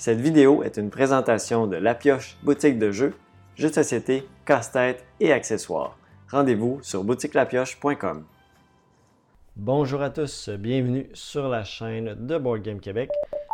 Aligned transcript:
Cette 0.00 0.22
vidéo 0.22 0.62
est 0.62 0.78
une 0.78 0.88
présentation 0.88 1.66
de 1.66 1.76
La 1.76 1.94
Pioche 1.94 2.38
boutique 2.42 2.78
de 2.78 2.90
jeux, 2.90 3.12
jeux 3.54 3.68
de 3.68 3.74
société, 3.74 4.26
casse-tête 4.46 5.04
et 5.20 5.30
accessoires. 5.30 5.98
Rendez-vous 6.30 6.78
sur 6.80 7.04
boutiquelapioche.com. 7.04 8.24
Bonjour 9.56 10.00
à 10.00 10.08
tous, 10.08 10.48
bienvenue 10.48 11.10
sur 11.12 11.50
la 11.50 11.64
chaîne 11.64 12.14
de 12.14 12.38
Board 12.38 12.62
Game 12.62 12.80
Québec. 12.80 13.10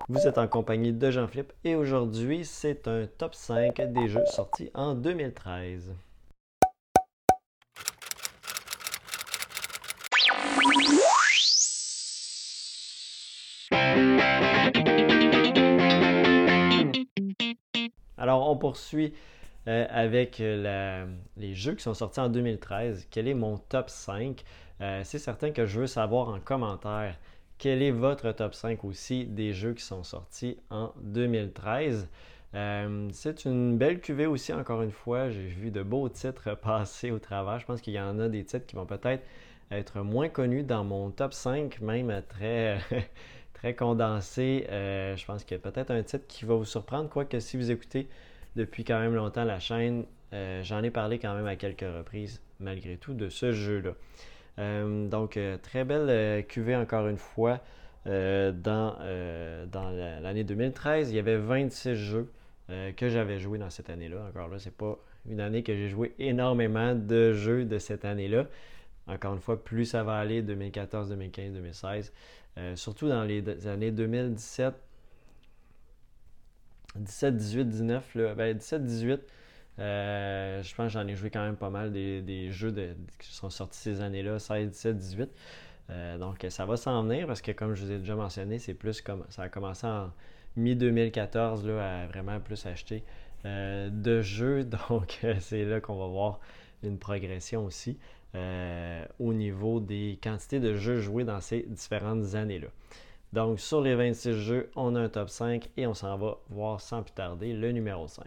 Vous 0.09 0.25
êtes 0.29 0.39
en 0.39 0.47
compagnie 0.47 0.93
de 0.93 1.11
Jean-Philippe 1.11 1.53
et 1.65 1.75
aujourd'hui 1.75 2.45
c'est 2.45 2.87
un 2.87 3.09
top 3.19 3.35
5 3.35 3.81
des 3.93 4.07
jeux 4.07 4.25
sortis 4.27 4.71
en 4.73 4.95
2013. 4.95 5.97
Poursuit 18.57 19.13
euh, 19.69 19.85
avec 19.91 20.41
euh, 20.41 21.07
les 21.37 21.55
jeux 21.55 21.75
qui 21.75 21.83
sont 21.83 21.95
sortis 21.95 22.21
en 22.21 22.29
2013. 22.29 23.09
Quel 23.11 23.27
est 23.27 23.35
mon 23.35 23.59
top 23.59 23.91
5 23.91 24.45
euh, 24.81 25.01
C'est 25.03 25.19
certain 25.19 25.51
que 25.51 25.67
je 25.67 25.81
veux 25.81 25.87
savoir 25.89 26.29
en 26.29 26.39
commentaire 26.39 27.17
quel 27.59 27.83
est 27.83 27.91
votre 27.91 28.31
top 28.33 28.55
5 28.55 28.85
aussi 28.85 29.25
des 29.25 29.53
jeux 29.53 29.73
qui 29.73 29.83
sont 29.83 30.05
sortis 30.05 30.59
en 30.71 30.93
2013. 31.01 32.09
c'est 33.13 33.45
une 33.45 33.77
belle 33.79 34.01
cuvée 34.01 34.27
aussi, 34.27 34.53
encore 34.53 34.83
une 34.83 34.93
fois. 34.93 35.31
J'ai 35.31 35.47
vu 35.49 35.71
de 35.71 35.83
beaux 35.83 36.09
titres 36.11 36.55
passer 36.63 37.11
au 37.11 37.19
travers. 37.19 37.59
Je 37.59 37.67
pense 37.67 37.81
qu'il 37.81 37.95
y 37.95 38.01
en 38.01 38.21
a 38.21 38.29
des 38.29 38.45
titres 38.45 38.67
qui 38.67 38.77
vont 38.77 38.87
peut-être 38.87 39.25
être 39.73 40.01
moins 40.01 40.29
connus 40.29 40.63
dans 40.63 40.85
mon 40.85 41.11
top 41.11 41.33
5, 41.33 41.81
même 41.81 42.23
très, 42.29 42.79
très 43.55 43.75
condensé. 43.75 44.67
je 44.69 45.25
pense 45.25 45.43
qu'il 45.43 45.57
y 45.57 45.61
a 45.61 45.71
peut-être 45.71 45.91
un 45.91 46.03
titre 46.03 46.27
qui 46.29 46.45
va 46.45 46.55
vous 46.55 46.67
surprendre, 46.67 47.09
quoique 47.09 47.41
si 47.41 47.57
vous 47.57 47.73
écoutez 47.73 48.07
depuis 48.57 48.85
quand 48.85 48.99
même 48.99 49.15
longtemps 49.15 49.45
la 49.45 49.61
chaîne. 49.61 50.05
Euh, 50.33 50.63
j'en 50.65 50.83
ai 50.83 50.91
parlé 50.91 51.19
quand 51.19 51.35
même 51.35 51.47
à 51.47 51.55
quelques 51.55 51.83
reprises, 51.83 52.43
malgré 52.59 52.97
tout, 52.97 53.15
de 53.15 53.29
ce 53.29 53.53
jeu-là. 53.53 53.93
Euh, 54.59 55.07
donc, 55.07 55.37
euh, 55.37 55.59
très 55.59 55.85
belle 55.85 56.45
cuvée 56.47 56.75
encore 56.75 57.07
une 57.07 57.19
fois 57.19 57.61
dans, 58.07 58.97
l'année 60.23 60.45
2013. 60.45 61.11
Il 61.11 61.17
y 61.17 61.19
avait 61.19 61.37
26 61.37 61.95
jeux 61.95 62.33
que 62.97 63.09
j'avais 63.09 63.39
joué 63.39 63.59
dans 63.59 63.71
cette 63.71 63.91
année-là. 63.91 64.27
Encore 64.29 64.49
là, 64.49 64.59
c'est 64.59 64.75
pas 64.75 64.97
une 65.29 65.41
année 65.41 65.63
que 65.63 65.75
j'ai 65.75 65.89
joué 65.89 66.15
énormément 66.19 66.95
de 66.95 67.33
jeux 67.33 67.65
de 67.65 67.79
cette 67.79 68.05
année-là. 68.05 68.47
Encore 69.09 69.35
une 69.35 69.41
fois, 69.41 69.63
plus 69.63 69.87
ça 69.87 70.05
va 70.05 70.19
aller 70.19 70.43
2014, 70.43 71.09
2015, 71.09 71.53
2016. 71.53 72.13
surtout 72.77 73.09
dans 73.09 73.25
les 73.25 73.67
années 73.67 73.91
2017, 73.91 74.75
17, 76.99 77.37
18, 77.37 77.69
19, 77.69 78.15
là, 78.15 78.35
ben 78.35 78.57
17, 78.57 78.85
18, 78.85 79.21
euh, 79.79 80.63
je 80.63 80.75
pense 80.75 80.87
que 80.87 80.93
j'en 80.93 81.07
ai 81.07 81.15
joué 81.15 81.31
quand 81.31 81.45
même 81.45 81.57
pas 81.57 81.71
mal 81.71 81.93
des, 81.93 82.51
jeux 82.51 82.75
qui 83.19 83.33
sont 83.33 83.51
sortis 83.51 83.79
ces 83.79 84.01
années-là, 84.01 84.39
16, 84.39 84.71
17, 84.71 84.97
18. 84.97 85.31
donc 86.19 86.47
ça 86.49 86.65
va 86.67 86.77
s'en 86.77 87.03
venir 87.03 87.27
parce 87.27 87.43
que 87.43 87.53
comme 87.53 87.75
je 87.75 87.85
vous 87.85 87.93
ai 87.93 87.99
déjà 87.99 88.17
mentionné, 88.17 88.59
c'est 88.59 88.75
plus 88.75 89.01
comme 89.01 89.25
ça 89.29 89.43
a 89.43 89.49
commencé 89.49 89.87
en 89.87 90.11
mi-2014 90.57 91.69
à 91.79 92.07
vraiment 92.07 92.41
plus 92.41 92.67
acheter 92.67 93.05
euh, 93.45 93.91
de 93.91 94.23
jeux. 94.23 94.65
Donc 94.89 95.25
c'est 95.41 95.65
là 95.65 95.81
qu'on 95.81 95.97
va 95.97 96.07
voir 96.07 96.41
une 96.83 96.99
progression 96.99 97.65
aussi 97.65 97.99
euh, 98.35 99.05
au 99.19 99.33
niveau 99.33 99.81
des 99.81 100.19
quantités 100.23 100.61
de 100.61 100.75
jeux 100.75 101.01
joués 101.01 101.25
dans 101.25 101.41
ces 101.41 101.63
différentes 101.63 102.35
années-là. 102.35 102.69
Donc, 103.33 103.61
sur 103.61 103.81
les 103.81 103.95
26 103.95 104.33
jeux, 104.33 104.71
on 104.77 104.95
a 104.95 105.01
un 105.01 105.09
top 105.09 105.29
5 105.29 105.69
et 105.77 105.87
on 105.87 105.95
s'en 105.95 106.17
va 106.17 106.39
voir 106.49 106.81
sans 106.81 107.03
plus 107.03 107.13
tarder 107.13 107.53
le 107.53 107.73
numéro 107.73 108.07
5. 108.09 108.25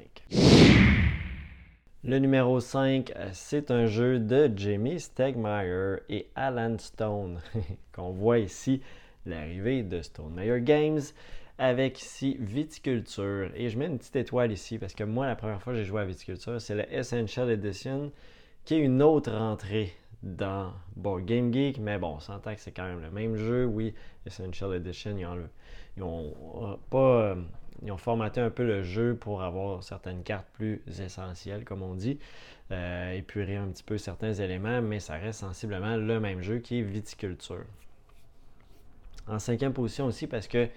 Le 2.04 2.18
numéro 2.18 2.60
5, 2.60 3.12
euh, 3.16 3.30
c'est 3.34 3.72
un 3.72 3.86
jeu 3.86 4.20
de 4.20 4.50
Jamie 4.56 5.02
Stegmaier 5.02 5.98
et 6.08 6.30
Alan 6.34 6.78
Stone, 6.78 7.42
qu'on 7.94 8.12
voit 8.12 8.40
ici 8.40 8.82
l'arrivée 9.26 9.84
de 9.84 10.02
Stone 10.02 10.34
Meyer 10.34 10.62
Games 10.62 11.02
avec 11.58 12.02
ici 12.02 12.38
Viticulture. 12.40 13.52
Et 13.54 13.68
je 13.68 13.78
mets 13.78 13.88
une 13.88 13.98
petite 13.98 14.16
étoile 14.16 14.52
ici 14.52 14.78
parce 14.78 14.94
que 14.94 15.04
moi, 15.04 15.28
la 15.28 15.36
première 15.36 15.62
fois 15.62 15.74
que 15.74 15.80
j'ai 15.80 15.86
joué 15.86 16.02
à 16.02 16.06
Viticulture, 16.06 16.62
c'est 16.62 16.76
la 16.76 16.90
Essential 16.90 17.52
Edition 17.52 18.12
qui 18.64 18.76
est 18.76 18.80
une 18.80 19.02
autre 19.02 19.34
entrée 19.34 19.92
dans 20.24 20.74
Game 20.96 21.54
Geek, 21.54 21.80
mais 21.80 21.98
bon, 21.98 22.16
on 22.16 22.20
s'entend 22.20 22.54
que 22.54 22.62
c'est 22.62 22.72
quand 22.72 22.84
même 22.84 23.02
le 23.02 23.12
même 23.12 23.36
jeu. 23.36 23.66
Oui, 23.66 23.94
Essential 24.26 24.74
Edition, 24.76 25.16
ils 25.98 26.04
ont, 26.04 26.34
euh, 26.62 26.76
pas, 26.90 27.22
euh, 27.22 27.36
ils 27.84 27.92
ont 27.92 27.98
formaté 27.98 28.42
un 28.42 28.50
peu 28.50 28.66
le 28.66 28.84
jeu 28.84 29.16
pour 29.16 29.42
avoir 29.42 29.84
certaines 29.84 30.24
cartes 30.24 30.48
plus 30.54 30.82
essentielles, 31.00 31.64
comme 31.64 31.82
on 31.82 31.94
dit, 31.94 32.20
euh, 32.72 33.14
épurer 33.14 33.56
un 33.56 33.68
petit 33.68 33.84
peu 33.84 33.98
certains 33.98 34.34
éléments, 34.34 34.82
mais 34.82 35.00
ça 35.00 35.16
reste 35.16 35.40
sensiblement 35.40 35.96
le 35.96 36.20
même 36.20 36.42
jeu 36.42 36.60
qui 36.60 36.80
est 36.80 36.84
Viticulture. 36.84 37.66
En 39.28 39.40
cinquième 39.40 39.74
position 39.74 40.06
aussi, 40.06 40.28
parce 40.28 40.48
que 40.48 40.68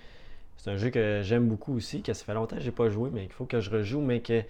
c'est 0.56 0.70
un 0.70 0.76
jeu 0.76 0.90
que 0.90 1.20
j'aime 1.22 1.48
beaucoup 1.48 1.74
aussi, 1.74 2.02
que 2.02 2.12
ça 2.12 2.24
fait 2.24 2.34
longtemps 2.34 2.56
que 2.56 2.62
je 2.62 2.66
n'ai 2.66 2.74
pas 2.74 2.88
joué, 2.88 3.10
mais 3.12 3.22
qu'il 3.22 3.32
faut 3.32 3.46
que 3.46 3.60
je 3.60 3.70
rejoue, 3.70 4.00
mais 4.00 4.20
que 4.20 4.42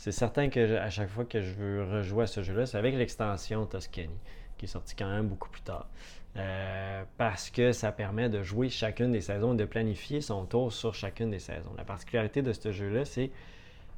c'est 0.00 0.12
certain 0.12 0.48
que 0.48 0.78
à 0.78 0.88
chaque 0.88 1.10
fois 1.10 1.26
que 1.26 1.42
je 1.42 1.52
veux 1.52 1.84
rejouer 1.84 2.22
à 2.22 2.26
ce 2.26 2.42
jeu-là, 2.42 2.64
c'est 2.64 2.78
avec 2.78 2.94
l'extension 2.94 3.66
Toscany, 3.66 4.08
qui 4.56 4.64
est 4.64 4.68
sortie 4.68 4.96
quand 4.96 5.10
même 5.10 5.28
beaucoup 5.28 5.50
plus 5.50 5.60
tard. 5.60 5.90
Euh, 6.38 7.04
parce 7.18 7.50
que 7.50 7.72
ça 7.72 7.92
permet 7.92 8.30
de 8.30 8.42
jouer 8.42 8.70
chacune 8.70 9.12
des 9.12 9.20
saisons 9.20 9.52
et 9.52 9.58
de 9.58 9.66
planifier 9.66 10.22
son 10.22 10.46
tour 10.46 10.72
sur 10.72 10.94
chacune 10.94 11.28
des 11.28 11.38
saisons. 11.38 11.74
La 11.76 11.84
particularité 11.84 12.40
de 12.40 12.54
ce 12.54 12.72
jeu-là, 12.72 13.04
c'est 13.04 13.30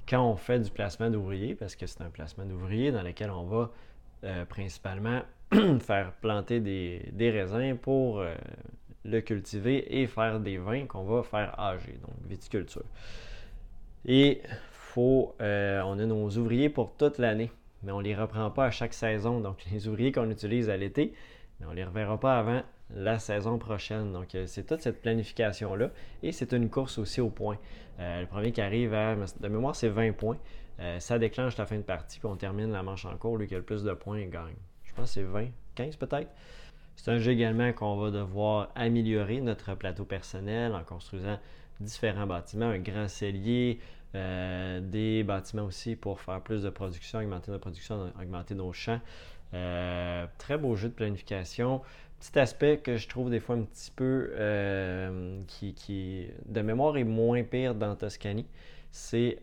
quand 0.09 0.29
on 0.29 0.35
fait 0.35 0.59
du 0.59 0.73
placement 0.73 1.09
d'ouvriers, 1.09 1.55
parce 1.55 1.77
que 1.77 1.87
c'est 1.87 2.01
un 2.01 2.11
placement 2.11 2.47
d'ouvriers 2.47 2.91
dans 2.91 3.03
lequel 3.03 3.31
on 3.31 3.45
va 3.45 3.71
euh, 4.25 4.45
principalement 4.45 5.21
faire 5.83 6.15
planter 6.21 6.59
des, 6.59 7.31
raisins 7.31 7.77
pour 7.77 8.19
euh, 8.19 8.35
le 9.05 9.21
cultiver 9.21 10.01
et 10.01 10.09
faire 10.09 10.41
des 10.41 10.59
vins 10.59 10.85
qu'on 10.87 11.05
va 11.05 11.23
faire 11.23 11.57
âger, 11.61 11.97
donc 12.03 12.17
viticulture. 12.29 12.83
Et 14.05 14.43
euh, 14.99 15.83
on 15.83 15.99
a 15.99 16.07
nos 16.07 16.29
ouvriers 16.31 16.69
pour 16.69 16.95
toute 16.97 17.19
l'année, 17.19 17.51
mais 17.83 17.93
on 17.93 17.99
ne 17.99 18.05
les 18.05 18.15
reprend 18.15 18.51
pas 18.51 18.67
à 18.67 18.71
chaque 18.71 18.95
saison. 18.95 19.41
Donc, 19.41 19.65
les 19.73 19.89
ouvriers 19.89 20.13
qu'on 20.13 20.31
utilise 20.31 20.69
à 20.71 20.77
l'été, 20.77 21.13
on 21.65 21.71
ne 21.71 21.75
les 21.75 21.85
reverra 21.85 22.19
pas 22.19 22.39
avant 22.39 22.63
la 22.95 23.19
saison 23.19 23.59
prochaine. 23.59 24.13
Donc, 24.13 24.35
euh, 24.35 24.47
c'est 24.47 24.67
toute 24.67 24.81
cette 24.81 25.01
planification-là. 25.01 25.91
Et 26.23 26.33
c'est 26.33 26.53
une 26.53 26.69
course 26.69 26.99
aussi 26.99 27.21
au 27.21 27.31
point. 27.31 27.59
Euh, 28.01 28.21
le 28.21 28.27
premier 28.27 28.53
qui 28.53 28.61
arrive 28.61 28.95
à, 28.95 29.15
de 29.15 29.49
mémoire, 29.49 29.77
c'est 29.77 29.89
20 29.89 30.13
points. 30.13 30.39
ça 30.99 31.19
déclenche 31.19 31.57
la 31.59 31.67
fin 31.67 31.77
de 31.77 31.83
partie, 31.83 32.19
puis 32.19 32.29
on 32.29 32.37
termine 32.37 32.73
la 32.73 32.83
manche 32.83 33.05
en 33.05 33.17
cours. 33.17 33.37
Lui 33.37 33.47
qui 33.47 33.55
a 33.55 33.59
le 33.59 33.65
plus 33.65 33.85
de 33.85 33.93
points 33.93 34.27
gagne. 34.27 34.57
Je 34.85 34.93
pense 34.95 35.07
que 35.07 35.15
c'est 35.15 35.23
20, 35.23 35.49
15 35.75 35.97
peut-être. 35.97 36.31
C'est 36.97 37.11
un 37.11 37.19
jeu 37.19 37.33
également 37.33 37.73
qu'on 37.73 37.97
va 37.97 38.11
devoir 38.11 38.71
améliorer 38.75 39.41
notre 39.41 39.75
plateau 39.75 40.05
personnel 40.05 40.75
en 40.75 40.85
construisant 40.85 41.39
différents 41.81 42.27
bâtiments, 42.27 42.69
un 42.69 42.79
grand 42.79 43.09
cellier, 43.09 43.81
euh, 44.15 44.81
des 44.81 45.25
bâtiments 45.25 45.65
aussi 45.65 45.97
pour 45.97 46.21
faire 46.21 46.41
plus 46.43 46.63
de 46.63 46.71
production, 46.71 47.19
augmenter 47.19 47.51
notre 47.51 47.63
production, 47.63 48.13
augmenter 48.21 48.55
nos 48.55 48.73
champs. 48.73 49.01
Euh, 49.55 50.27
très 50.39 50.59
beau 50.59 50.77
jeu 50.77 50.89
de 50.89 50.95
planification. 50.95 51.83
Petit 52.21 52.39
aspect 52.39 52.79
que 52.79 52.97
je 52.97 53.09
trouve 53.09 53.31
des 53.31 53.41
fois 53.41 53.57
un 53.57 53.63
petit 53.63 53.91
peu 53.91 54.31
euh, 54.35 55.41
qui, 55.49 56.29
de 56.47 56.61
mémoire 56.61 56.97
est 56.97 57.05
moins 57.05 57.43
pire 57.43 57.75
dans 57.75 57.97
Toscany, 57.97 58.47
c'est 58.91 59.39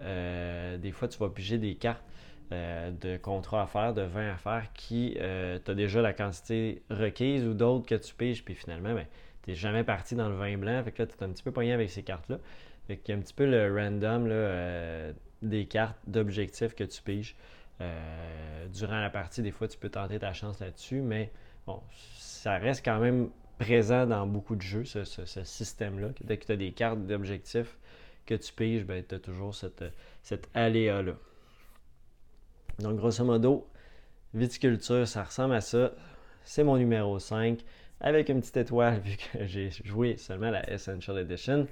des 0.80 0.92
fois 0.92 1.08
tu 1.08 1.18
vas 1.18 1.30
piger 1.30 1.58
des 1.58 1.76
cartes 1.76 2.04
de 2.52 3.18
contrats 3.18 3.64
à 3.64 3.68
faire, 3.68 3.94
de 3.94 4.02
vins 4.02 4.34
à 4.34 4.38
faire 4.38 4.74
qui 4.74 5.16
tu 5.16 5.72
as 5.72 5.76
déjà 5.76 6.02
la 6.02 6.14
quantité 6.14 6.82
requise 6.90 7.46
ou 7.46 7.54
d'autres 7.54 7.86
que 7.86 7.96
tu 7.96 8.14
piges, 8.16 8.44
puis 8.44 8.56
finalement, 8.56 8.94
ben, 8.94 9.06
tu 9.44 9.52
n'es 9.52 9.56
jamais 9.56 9.84
parti 9.84 10.16
dans 10.16 10.30
le 10.30 10.36
vin 10.36 10.58
blanc. 10.58 10.84
Fait 10.84 10.92
que 10.92 11.02
là, 11.02 11.08
tu 11.08 11.16
es 11.16 11.24
un 11.24 11.30
petit 11.30 11.44
peu 11.44 11.52
poigné 11.52 11.74
avec 11.74 11.90
ces 11.90 12.04
cartes-là. 12.04 12.40
Fait 12.88 12.98
qu'il 12.98 13.14
y 13.14 13.16
a 13.16 13.20
un 13.20 13.22
petit 13.22 13.34
peu 13.34 13.46
le 13.46 13.72
random 13.72 14.28
euh, 14.30 15.14
des 15.42 15.66
cartes 15.66 16.00
d'objectifs 16.08 16.74
que 16.74 16.84
tu 16.84 17.02
piges. 17.02 17.36
Euh, 17.82 18.68
durant 18.74 19.00
la 19.00 19.10
partie, 19.10 19.42
des 19.42 19.52
fois, 19.52 19.68
tu 19.68 19.78
peux 19.78 19.90
tenter 19.90 20.20
ta 20.20 20.34
chance 20.34 20.60
là-dessus, 20.60 21.02
mais 21.02 21.32
bon, 21.66 21.82
ça 22.18 22.58
reste 22.58 22.84
quand 22.84 23.00
même 23.00 23.30
présent 23.58 24.06
dans 24.06 24.26
beaucoup 24.26 24.56
de 24.56 24.62
jeux, 24.62 24.86
ce, 24.86 25.04
système-là. 25.44 26.10
Dès 26.24 26.38
que 26.38 26.46
tu 26.46 26.52
as 26.52 26.56
des 26.56 26.72
cartes 26.72 27.06
d'objectifs 27.06 27.78
que 28.26 28.34
tu 28.34 28.52
piges, 28.54 28.86
ben, 28.86 29.04
tu 29.08 29.16
as 29.16 29.20
toujours 29.20 29.54
cette, 29.54 29.84
cette 30.24 30.50
aléa-là. 30.54 31.14
Donc, 32.80 32.98
grosso 32.98 33.24
modo, 33.24 33.68
viticulture, 34.34 35.08
ça 35.08 35.24
ressemble 35.24 35.56
à 35.56 35.62
ça. 35.62 35.92
C'est 36.44 36.64
mon 36.64 36.78
numéro 36.78 37.20
5, 37.20 37.60
avec 38.02 38.30
une 38.30 38.40
petite 38.40 38.58
étoile, 38.58 39.00
vu 39.04 39.18
que 39.18 39.46
j'ai 39.46 39.70
joué 39.84 40.18
seulement 40.18 40.50
la 40.50 40.70
Essential 40.72 41.18
Edition 41.20 41.68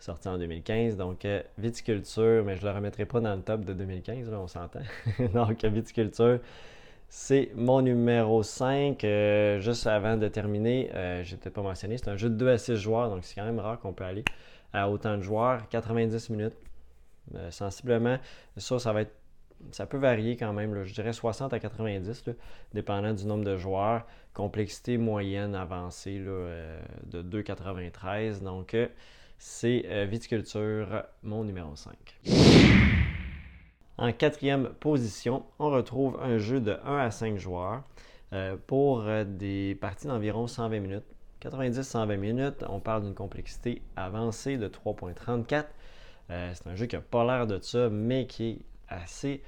sorti 0.00 0.28
en 0.28 0.38
2015. 0.38 0.96
Donc, 0.96 1.24
euh, 1.24 1.42
viticulture, 1.58 2.42
mais 2.44 2.56
je 2.56 2.62
ne 2.62 2.70
le 2.70 2.74
remettrai 2.74 3.04
pas 3.04 3.20
dans 3.20 3.34
le 3.34 3.42
top 3.42 3.64
de 3.64 3.74
2015, 3.74 4.30
là, 4.30 4.40
on 4.40 4.48
s'entend. 4.48 4.80
donc, 5.34 5.64
viticulture, 5.64 6.40
c'est 7.08 7.50
mon 7.54 7.82
numéro 7.82 8.42
5. 8.42 9.02
Euh, 9.04 9.60
juste 9.60 9.86
avant 9.86 10.16
de 10.16 10.28
terminer, 10.28 10.90
euh, 10.94 11.22
je 11.22 11.32
n'ai 11.32 11.40
peut-être 11.40 11.54
pas 11.54 11.62
mentionné, 11.62 11.98
c'est 11.98 12.08
un 12.08 12.16
jeu 12.16 12.30
de 12.30 12.34
2 12.34 12.48
à 12.48 12.58
6 12.58 12.76
joueurs, 12.76 13.10
donc 13.10 13.24
c'est 13.24 13.34
quand 13.34 13.46
même 13.46 13.60
rare 13.60 13.78
qu'on 13.78 13.92
peut 13.92 14.04
aller 14.04 14.24
à 14.72 14.88
autant 14.88 15.16
de 15.16 15.22
joueurs, 15.22 15.68
90 15.68 16.30
minutes. 16.30 16.56
sensiblement, 17.50 18.18
ça, 18.56 18.78
ça 18.78 18.92
va 18.92 19.02
être 19.02 19.19
ça 19.72 19.86
peut 19.86 19.98
varier 19.98 20.36
quand 20.36 20.52
même, 20.52 20.84
je 20.84 20.94
dirais 20.94 21.12
60 21.12 21.52
à 21.52 21.60
90, 21.60 22.24
dépendant 22.74 23.12
du 23.12 23.26
nombre 23.26 23.44
de 23.44 23.56
joueurs. 23.56 24.06
Complexité 24.34 24.96
moyenne 24.96 25.54
avancée 25.54 26.18
de 26.18 27.22
2,93. 27.22 28.42
Donc, 28.42 28.76
c'est 29.38 30.06
viticulture, 30.06 31.04
mon 31.22 31.44
numéro 31.44 31.74
5. 31.74 31.94
En 34.00 34.12
quatrième 34.12 34.70
position, 34.80 35.44
on 35.58 35.68
retrouve 35.68 36.18
un 36.22 36.38
jeu 36.38 36.58
de 36.58 36.78
1 36.86 36.96
à 36.96 37.10
5 37.10 37.36
joueurs 37.36 37.82
euh, 38.32 38.56
pour 38.66 39.02
euh, 39.02 39.24
des 39.24 39.76
parties 39.78 40.06
d'environ 40.06 40.46
120 40.46 40.80
minutes. 40.80 41.04
90-120 41.42 42.16
minutes, 42.16 42.64
on 42.70 42.80
parle 42.80 43.02
d'une 43.02 43.14
complexité 43.14 43.82
avancée 43.96 44.56
de 44.56 44.68
3.34. 44.68 45.66
Euh, 46.30 46.50
c'est 46.54 46.66
un 46.66 46.74
jeu 46.76 46.86
qui 46.86 46.96
n'a 46.96 47.02
pas 47.02 47.24
l'air 47.26 47.46
de 47.46 47.58
ça, 47.60 47.90
mais 47.90 48.26
qui 48.26 48.48
est 48.48 48.58
assez 48.90 49.42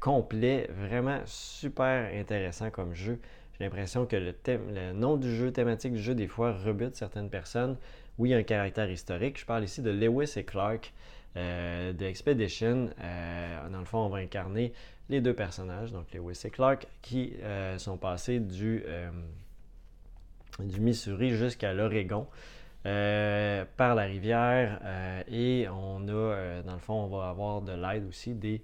complet, 0.00 0.68
vraiment 0.72 1.20
super 1.24 2.10
intéressant 2.12 2.70
comme 2.70 2.94
jeu. 2.94 3.20
J'ai 3.58 3.64
l'impression 3.64 4.06
que 4.06 4.16
le, 4.16 4.92
nom 4.92 5.16
du 5.16 5.34
jeu, 5.34 5.50
thématique 5.50 5.92
du 5.92 6.00
jeu, 6.00 6.14
des 6.14 6.28
fois 6.28 6.52
rebute 6.52 6.94
certaines 6.94 7.28
personnes. 7.28 7.76
Oui, 8.16 8.30
il 8.30 8.32
y 8.32 8.34
a 8.34 8.38
un 8.38 8.44
caractère 8.44 8.88
historique. 8.88 9.38
Je 9.38 9.44
parle 9.44 9.64
ici 9.64 9.82
de 9.82 9.90
Lewis 9.90 10.32
et 10.36 10.44
Clark 10.44 10.92
euh, 11.36 11.92
de 11.92 12.04
Expedition. 12.04 12.90
Euh, 13.00 13.68
dans 13.68 13.80
le 13.80 13.84
fond, 13.84 13.98
on 13.98 14.08
va 14.08 14.18
incarner 14.18 14.72
les 15.08 15.20
deux 15.20 15.34
personnages, 15.34 15.90
donc 15.90 16.12
Lewis 16.12 16.40
et 16.44 16.50
Clark, 16.50 16.86
qui 17.02 17.32
euh, 17.42 17.78
sont 17.78 17.96
passés 17.96 18.38
du, 18.38 18.84
du 20.60 20.80
Missouri 20.80 21.30
jusqu'à 21.30 21.72
l'Oregon. 21.72 22.28
Par 22.84 23.94
la 23.94 24.04
rivière 24.04 24.80
et 25.28 25.66
on 25.68 26.08
a, 26.08 26.62
dans 26.62 26.74
le 26.74 26.78
fond, 26.78 26.94
on 26.94 27.08
va 27.08 27.28
avoir 27.28 27.60
de 27.60 27.72
l'aide 27.72 28.06
aussi 28.08 28.34
des 28.34 28.62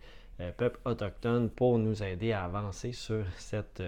peuples 0.56 0.80
autochtones 0.84 1.50
pour 1.50 1.78
nous 1.78 2.02
aider 2.02 2.32
à 2.32 2.44
avancer 2.44 2.92
sur 2.92 3.24
cette, 3.36 3.82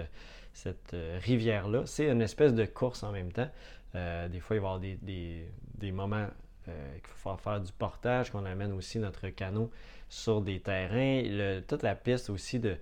cette 0.53 0.95
rivière-là. 1.23 1.83
C'est 1.85 2.09
une 2.09 2.21
espèce 2.21 2.53
de 2.53 2.65
course 2.65 3.03
en 3.03 3.11
même 3.11 3.31
temps. 3.31 3.49
des 3.93 4.39
fois, 4.39 4.55
il 4.55 4.59
va 4.59 4.67
y 4.67 4.69
avoir 4.69 4.79
des, 4.79 4.95
des, 5.01 5.47
des 5.75 5.91
moments 5.91 6.27
euh, 6.69 6.93
qu'il 6.95 7.13
faut 7.15 7.37
faire 7.37 7.61
du 7.61 7.71
portage, 7.71 8.29
qu'on 8.31 8.43
amène 8.43 8.73
aussi 8.73 8.99
notre 8.99 9.29
canot 9.29 9.71
sur 10.09 10.41
des 10.41 10.59
terrains. 10.59 11.61
toute 11.65 11.81
la 11.81 11.95
piste 11.95 12.29
aussi 12.29 12.59
de, 12.59 12.75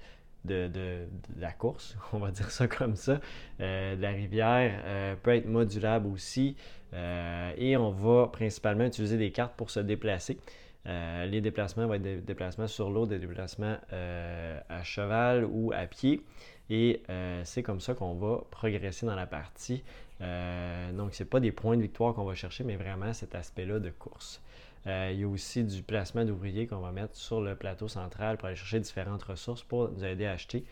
de, 0.45 1.05
la 1.37 1.51
course, 1.51 1.97
on 2.13 2.19
va 2.19 2.31
dire 2.31 2.49
ça 2.51 2.67
comme 2.67 2.95
ça, 2.95 3.19
euh, 3.59 3.95
la 3.95 4.09
rivière 4.09 4.81
euh, 4.85 5.15
peut 5.21 5.35
être 5.35 5.47
modulable 5.47 6.07
aussi. 6.07 6.55
et 6.93 7.75
on 7.77 7.91
va 7.91 8.27
principalement 8.27 8.85
utiliser 8.85 9.17
des 9.17 9.31
cartes 9.31 9.55
pour 9.57 9.69
se 9.69 9.81
déplacer. 9.81 10.37
les 10.85 11.41
déplacements 11.41 11.87
vont 11.87 11.95
être 11.95 12.01
des 12.01 12.21
déplacements 12.21 12.67
sur 12.67 12.89
l'eau, 12.89 13.05
des 13.05 13.19
déplacements 13.19 13.77
à 13.91 14.83
cheval 14.83 15.45
ou 15.45 15.73
à 15.73 15.87
pied. 15.87 16.21
Et 16.69 17.01
c'est 17.43 17.63
comme 17.63 17.81
ça 17.81 17.95
qu'on 17.95 18.13
va 18.13 18.45
progresser 18.49 19.05
dans 19.05 19.15
la 19.15 19.27
partie. 19.27 19.83
Euh, 20.21 20.91
donc, 20.93 21.13
ce 21.13 21.23
n'est 21.23 21.29
pas 21.29 21.39
des 21.39 21.51
points 21.51 21.75
de 21.75 21.81
victoire 21.81 22.13
qu'on 22.13 22.25
va 22.25 22.35
chercher, 22.35 22.63
mais 22.63 22.75
vraiment 22.75 23.13
cet 23.13 23.35
aspect-là 23.35 23.79
de 23.79 23.89
course. 23.89 24.41
Euh, 24.87 25.09
il 25.13 25.19
y 25.19 25.23
a 25.23 25.27
aussi 25.27 25.63
du 25.63 25.81
placement 25.81 26.25
d'ouvriers 26.25 26.67
qu'on 26.67 26.79
va 26.79 26.91
mettre 26.91 27.15
sur 27.15 27.41
le 27.41 27.55
plateau 27.55 27.87
central 27.87 28.37
pour 28.37 28.47
aller 28.47 28.55
chercher 28.55 28.79
différentes 28.79 29.23
ressources 29.23 29.63
pour 29.63 29.89
nous 29.91 30.03
aider 30.03 30.25
à 30.25 30.33
acheter 30.33 30.63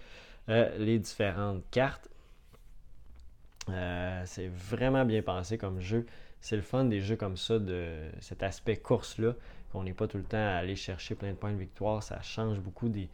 euh, 0.50 0.76
les 0.78 1.00
différentes 1.00 1.64
cartes. 1.72 2.10
c'est 3.68 4.50
vraiment 4.50 5.06
bien 5.06 5.22
pensé 5.22 5.58
comme 5.58 5.80
jeu. 5.80 6.06
C'est 6.42 6.58
le 6.58 6.62
fun 6.62 6.86
des 6.86 7.00
jeux 7.00 7.16
comme 7.16 7.38
ça, 7.38 7.58
de 7.58 8.10
cet 8.20 8.44
aspect 8.44 8.76
course-là, 8.76 9.34
qu'on 9.72 9.84
n'est 9.84 9.94
pas 9.94 10.08
tout 10.08 10.18
le 10.18 10.26
temps 10.26 10.38
à 10.38 10.58
aller 10.58 10.76
chercher 10.76 11.16
plein 11.16 11.32
de 11.32 11.38
points 11.38 11.54
de 11.54 11.58
victoire. 11.58 12.04
Ça 12.04 12.22
change 12.22 12.60
beaucoup 12.60 12.90
des, 12.90 13.10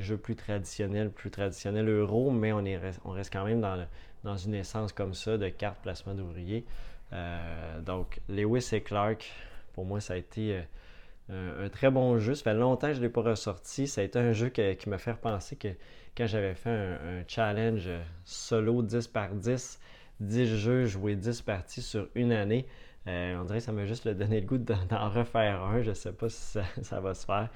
jeux 0.00 0.16
plus 0.16 0.36
traditionnels, 0.36 1.10
plus 1.10 1.30
traditionnels 1.30 1.88
euro, 1.88 2.30
mais 2.30 2.52
on, 2.52 2.64
est, 2.64 2.80
on 3.04 3.10
reste 3.10 3.32
quand 3.32 3.44
même 3.44 3.60
dans, 3.60 3.86
dans 4.24 4.36
une 4.36 4.54
essence 4.54 4.92
comme 4.92 5.14
ça 5.14 5.38
de 5.38 5.48
carte 5.48 5.78
placement 5.82 6.14
d'ouvriers. 6.14 6.64
Euh, 7.12 7.80
donc, 7.80 8.20
Lewis 8.28 8.68
et 8.72 8.82
Clark, 8.82 9.30
pour 9.80 9.86
moi, 9.86 10.00
ça 10.02 10.12
a 10.12 10.16
été 10.18 10.60
euh, 11.30 11.64
un, 11.64 11.70
très 11.70 11.90
bon 11.90 12.18
jeu. 12.18 12.34
Ça 12.34 12.44
fait 12.44 12.54
longtemps 12.54 12.88
que 12.88 12.92
je 12.92 12.98
ne 12.98 13.04
l'ai 13.04 13.08
pas 13.08 13.22
ressorti. 13.22 13.86
Ça 13.86 14.02
a 14.02 14.04
été 14.04 14.18
un 14.18 14.34
jeu 14.34 14.50
qui 14.50 14.90
m'a 14.90 14.98
fait 14.98 15.14
penser 15.14 15.56
que 15.56 15.68
quand 16.14 16.26
j'avais 16.26 16.54
fait 16.54 16.68
un, 16.68 17.24
challenge 17.26 17.88
solo 18.26 18.82
10 18.82 19.06
par 19.06 19.34
10, 19.34 19.80
10 20.20 20.58
jeux, 20.58 20.84
jouer 20.84 21.16
10 21.16 21.40
parties 21.40 21.80
sur 21.80 22.08
une 22.14 22.30
année, 22.30 22.66
euh, 23.06 23.40
on 23.40 23.44
dirait 23.44 23.60
que 23.60 23.64
ça 23.64 23.72
m'a 23.72 23.86
juste 23.86 24.06
donné 24.06 24.42
le 24.42 24.46
goût 24.46 24.58
d'en 24.58 25.08
refaire 25.08 25.62
un. 25.62 25.80
Je 25.80 25.88
ne 25.88 25.94
sais 25.94 26.12
pas 26.12 26.28
si 26.28 26.58
ça, 26.82 27.00
va 27.00 27.14
se 27.14 27.24
faire. 27.24 27.48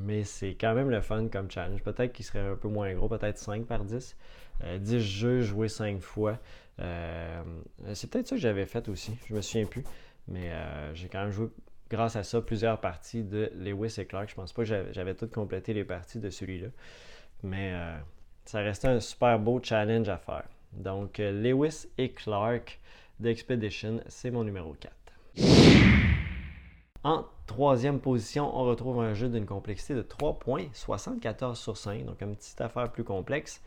mais 0.00 0.24
c'est 0.24 0.56
quand 0.60 0.74
même 0.74 0.90
le 0.90 1.00
fun 1.00 1.28
comme 1.28 1.48
challenge. 1.48 1.84
Peut-être 1.84 2.12
qu'il 2.12 2.24
serait 2.24 2.40
un 2.40 2.56
peu 2.56 2.66
moins 2.66 2.92
gros, 2.92 3.08
peut-être 3.08 3.38
5 3.38 3.66
par 3.66 3.84
10. 3.84 4.16
10 4.80 4.94
euh, 4.94 4.98
jeux 4.98 5.40
joués 5.42 5.68
5 5.68 6.00
fois. 6.00 6.38
Euh, 6.80 7.42
c'est 7.94 8.08
peut-être 8.10 8.28
ça 8.28 8.36
que 8.36 8.40
j'avais 8.40 8.66
fait 8.66 8.88
aussi, 8.88 9.16
je 9.28 9.34
me 9.34 9.40
souviens 9.40 9.66
plus. 9.66 9.84
Mais 10.28 10.50
euh, 10.52 10.94
j'ai 10.94 11.08
quand 11.08 11.20
même 11.20 11.30
joué, 11.30 11.48
grâce 11.90 12.16
à 12.16 12.22
ça, 12.22 12.40
plusieurs 12.40 12.80
parties 12.80 13.22
de 13.22 13.50
Lewis 13.54 13.94
et 13.98 14.04
Clark. 14.04 14.28
Je 14.28 14.34
pense 14.34 14.52
pas 14.52 14.64
que 14.64 14.92
j'avais 14.92 15.14
tout 15.14 15.28
complété 15.28 15.74
les 15.74 15.84
parties 15.84 16.18
de 16.18 16.30
celui-là. 16.30 16.68
Mais 17.42 17.72
ça 18.44 18.60
restait 18.60 18.88
un 18.88 19.00
super 19.00 19.38
beau 19.38 19.60
challenge 19.62 20.08
à 20.08 20.18
faire. 20.18 20.44
Donc, 20.72 21.18
Lewis 21.18 21.86
et 21.96 22.10
Clark 22.10 22.78
d'Expedition, 23.20 24.00
c'est 24.08 24.30
mon 24.30 24.44
numéro 24.44 24.74
4. 24.74 24.92
En 27.04 27.24
troisième 27.46 28.00
position, 28.00 28.54
on 28.56 28.64
retrouve 28.64 29.00
un 29.00 29.14
jeu 29.14 29.28
d'une 29.28 29.46
complexité 29.46 29.94
de 29.94 30.02
3.74 30.02 31.54
sur 31.54 31.76
5, 31.76 32.04
donc 32.04 32.20
une 32.20 32.34
petite 32.34 32.60
affaire 32.60 32.90
plus 32.90 33.04
complexe 33.04 33.62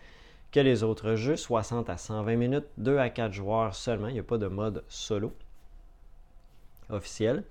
que 0.52 0.60
les 0.60 0.84
autres 0.84 1.16
jeux, 1.16 1.38
60 1.38 1.90
à 1.90 1.98
120 1.98 2.36
minutes, 2.36 2.66
2 2.78 2.98
à 2.98 3.10
4 3.10 3.32
joueurs 3.32 3.74
seulement, 3.74 4.10
il 4.10 4.14
n'y 4.14 4.20
a 4.20 4.24
pas 4.24 4.38
de 4.38 4.48
mode 4.48 4.84
solo 4.90 5.34
officiel. 6.92 7.44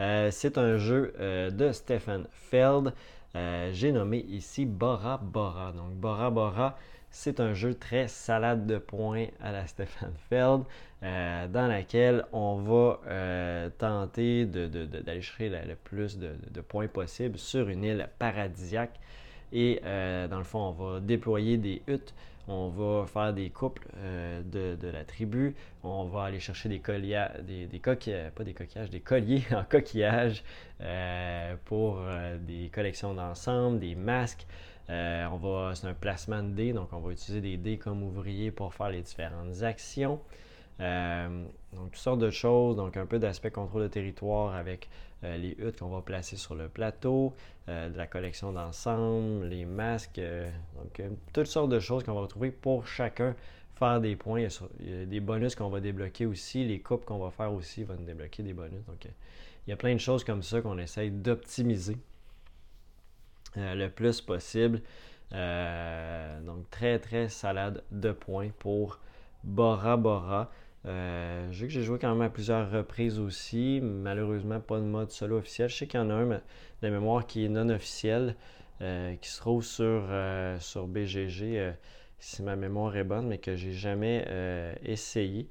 Euh, 0.00 0.30
c'est 0.30 0.56
un 0.56 0.78
jeu 0.78 1.12
euh, 1.20 1.50
de 1.50 1.72
Stephen 1.72 2.26
Feld. 2.32 2.94
Euh, 3.36 3.70
j'ai 3.72 3.92
nommé 3.92 4.18
ici 4.18 4.64
Bora 4.64 5.18
Bora. 5.18 5.72
Donc 5.72 5.92
Bora 5.92 6.30
Bora, 6.30 6.78
c'est 7.10 7.38
un 7.40 7.52
jeu 7.52 7.74
très 7.74 8.08
salade 8.08 8.66
de 8.66 8.78
points 8.78 9.26
à 9.40 9.52
la 9.52 9.66
Stephen 9.66 10.12
Feld, 10.28 10.62
dans 11.02 11.66
laquelle 11.66 12.24
on 12.32 12.56
va 12.56 13.70
tenter 13.78 14.44
d'aller 14.44 15.20
chercher 15.20 15.48
le, 15.48 15.74
plus 15.74 16.18
de, 16.18 16.60
points 16.60 16.88
possible 16.88 17.38
sur 17.38 17.68
une 17.68 17.84
île 17.84 18.08
paradisiaque. 18.18 18.98
Et 19.52 19.80
dans 19.82 20.38
le 20.38 20.44
fond, 20.44 20.60
on 20.60 20.72
va 20.72 21.00
déployer 21.00 21.56
des 21.56 21.82
huttes 21.88 22.14
on 22.50 22.68
va 22.68 23.06
faire 23.06 23.32
des 23.32 23.48
couples 23.50 23.86
euh, 23.96 24.42
de, 24.42 24.88
la 24.88 25.04
tribu, 25.04 25.54
on 25.84 26.04
va 26.04 26.24
aller 26.24 26.40
chercher 26.40 26.68
des 26.68 26.80
colliers, 26.80 27.26
des, 27.46 27.66
des 27.66 27.78
coquillages, 27.78 28.32
pas 28.32 28.42
des 28.42 28.54
coquillages, 28.54 28.90
des 28.90 29.00
colliers 29.00 29.44
en 29.54 29.62
coquillage 29.62 30.42
euh, 30.80 31.54
pour 31.64 31.98
euh, 32.00 32.36
des 32.38 32.68
collections 32.68 33.14
d'ensemble, 33.14 33.78
des 33.78 33.94
masques. 33.94 34.46
on 34.88 35.38
va, 35.40 35.74
c'est 35.76 35.86
un 35.86 35.94
placement 35.94 36.42
de 36.42 36.50
dés, 36.50 36.72
donc 36.72 36.92
on 36.92 36.98
va 36.98 37.12
utiliser 37.12 37.40
des 37.40 37.56
dés 37.56 37.78
comme 37.78 38.02
ouvriers 38.02 38.50
pour 38.50 38.74
faire 38.74 38.90
les 38.90 39.02
différentes 39.02 39.62
actions. 39.62 40.20
donc, 40.80 41.90
toutes 41.92 41.96
sortes 41.96 42.18
de 42.18 42.30
choses, 42.30 42.76
donc 42.76 42.96
un 42.96 43.06
peu 43.06 43.20
d'aspect 43.20 43.52
contrôle 43.52 43.82
de 43.82 43.88
territoire 43.88 44.56
avec 44.56 44.88
euh, 45.22 45.36
les 45.36 45.54
huttes 45.58 45.80
qu'on 45.80 45.88
va 45.88 46.00
placer 46.00 46.36
sur 46.36 46.54
le 46.54 46.68
plateau, 46.68 47.34
euh, 47.68 47.90
de 47.90 47.98
la 47.98 48.06
collection 48.06 48.52
d'ensemble, 48.52 49.46
les 49.46 49.66
masques, 49.66 50.18
euh, 50.18 50.50
donc 50.76 51.02
toutes 51.34 51.46
sortes 51.46 51.68
de 51.68 51.78
choses 51.78 52.04
qu'on 52.04 52.14
va 52.14 52.22
retrouver 52.22 52.50
pour 52.50 52.86
chacun 52.86 53.36
faire 53.74 54.00
des 54.00 54.16
points. 54.16 54.40
Il 54.40 54.88
y 54.88 55.02
a, 55.02 55.04
des 55.04 55.20
bonus 55.20 55.54
qu'on 55.54 55.68
va 55.68 55.80
débloquer 55.80 56.24
aussi, 56.24 56.64
les 56.64 56.80
coupes 56.80 57.04
qu'on 57.04 57.18
va 57.18 57.30
faire 57.30 57.52
aussi 57.52 57.84
vont 57.84 57.96
débloquer 57.96 58.42
des 58.42 58.54
bonus. 58.54 58.82
Donc 58.86 59.04
il 59.66 59.70
y 59.70 59.72
a 59.72 59.76
plein 59.76 59.92
de 59.92 60.00
choses 60.00 60.24
comme 60.24 60.42
ça 60.42 60.62
qu'on 60.62 60.78
essaye 60.78 61.10
d'optimiser 61.10 61.98
le 63.56 63.88
plus 63.88 64.22
possible. 64.22 64.80
donc 65.32 66.70
très 66.70 66.98
très 66.98 67.28
salade 67.28 67.82
de 67.90 68.12
points 68.12 68.50
pour 68.58 69.00
Bora 69.44 69.96
Bora. 69.98 70.50
Euh, 70.86 71.48
je 71.52 71.60
sais 71.60 71.66
que 71.66 71.72
j'ai 71.72 71.82
joué 71.82 71.98
quand 71.98 72.10
même 72.10 72.22
à 72.22 72.30
plusieurs 72.30 72.70
reprises 72.70 73.18
aussi. 73.18 73.80
Malheureusement, 73.82 74.60
pas 74.60 74.78
de 74.78 74.84
mode 74.84 75.10
solo 75.10 75.38
officiel. 75.38 75.68
Je 75.68 75.76
sais 75.76 75.86
qu'il 75.86 76.00
y 76.00 76.02
en 76.02 76.10
a 76.10 76.14
un 76.14 76.40
de 76.82 76.88
mémoire 76.88 77.26
qui 77.26 77.44
est 77.44 77.48
non 77.48 77.68
officiel, 77.68 78.34
euh, 78.80 79.14
qui 79.16 79.28
se 79.28 79.38
trouve 79.38 79.62
sur, 79.62 79.84
euh, 79.86 80.58
sur 80.58 80.86
BGG, 80.86 81.74
si 82.18 82.42
ma 82.42 82.56
mémoire 82.56 82.96
est 82.96 83.04
bonne, 83.04 83.28
mais 83.28 83.38
que 83.38 83.56
j'ai 83.56 83.72
jamais 83.72 84.26
essayé. 84.82 85.48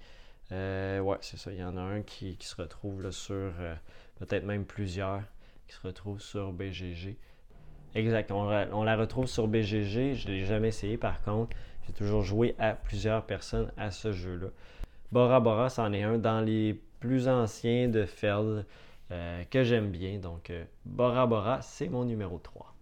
ouais, 0.52 1.18
c'est 1.22 1.38
ça. 1.38 1.52
Il 1.52 1.60
y 1.60 1.64
en 1.64 1.78
a 1.78 1.82
un 1.82 2.02
qui, 2.02 2.38
se 2.40 2.56
retrouve 2.56 3.12
sur, 3.12 3.54
peut-être 4.20 4.46
même 4.46 4.66
plusieurs, 4.66 5.22
qui 5.68 5.76
se 5.76 5.82
retrouvent 5.82 6.22
sur 6.22 6.52
BGG. 6.54 7.18
Exact. 7.96 8.32
On, 8.32 8.48
on 8.72 8.84
la 8.84 8.96
retrouve 8.96 9.28
sur 9.28 9.48
BGG. 9.48 10.14
Je 10.14 10.28
ne 10.28 10.34
l'ai 10.34 10.46
jamais 10.46 10.70
essayé 10.70 10.98
par 10.98 11.22
contre. 11.24 11.56
J'ai 11.88 11.94
toujours 11.94 12.22
joué 12.22 12.56
à 12.60 12.74
plusieurs 12.74 13.26
personnes 13.26 13.72
à 13.78 13.90
ce 13.90 14.12
jeu-là. 14.12 14.50
Bora 15.12 15.40
Bora, 15.40 15.70
c'en 15.70 15.92
est 15.94 16.04
un 16.04 16.18
dans 16.18 16.42
les 16.42 16.80
plus 17.00 17.28
ancien 17.28 17.88
de 17.88 18.06
Feld 18.06 18.66
que 19.50 19.64
j'aime 19.64 19.90
bien. 19.90 20.20
Donc, 20.20 20.52
Bora 20.86 21.26
Bora, 21.26 21.62
c'est 21.62 21.90
mon 21.90 22.06
numéro 22.06 22.38
3. 22.38 22.76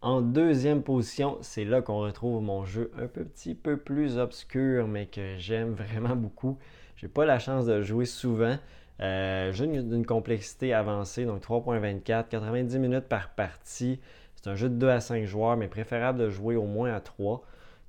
En 0.00 0.20
deuxième 0.20 0.84
position, 0.84 1.38
c'est 1.40 1.64
là 1.64 1.82
qu'on 1.82 1.98
retrouve 1.98 2.40
mon 2.40 2.64
jeu 2.64 2.92
un 2.96 3.08
petit 3.08 3.56
peu 3.56 3.76
plus 3.76 4.16
obscur, 4.16 4.86
mais 4.86 5.06
que 5.06 5.34
j'aime 5.38 5.72
vraiment 5.72 6.14
beaucoup. 6.14 6.56
J'ai 6.96 7.08
pas 7.08 7.24
la 7.24 7.40
chance 7.40 7.66
de 7.66 7.82
jouer 7.82 8.04
souvent. 8.04 8.56
Euh, 9.00 9.52
jeu 9.52 9.66
d'une 9.66 10.06
complexité 10.06 10.72
avancée, 10.72 11.24
donc 11.24 11.42
3.24, 11.42 12.28
90 12.28 12.78
minutes 12.78 13.08
par 13.08 13.30
partie. 13.30 14.00
C'est 14.36 14.48
un 14.48 14.54
jeu 14.54 14.68
de 14.68 14.74
2 14.76 14.88
à 14.88 15.00
5 15.00 15.24
joueurs, 15.24 15.56
mais 15.56 15.66
préférable 15.66 16.20
de 16.20 16.30
jouer 16.30 16.54
au 16.54 16.66
moins 16.66 16.92
à 16.94 17.00
3. 17.00 17.42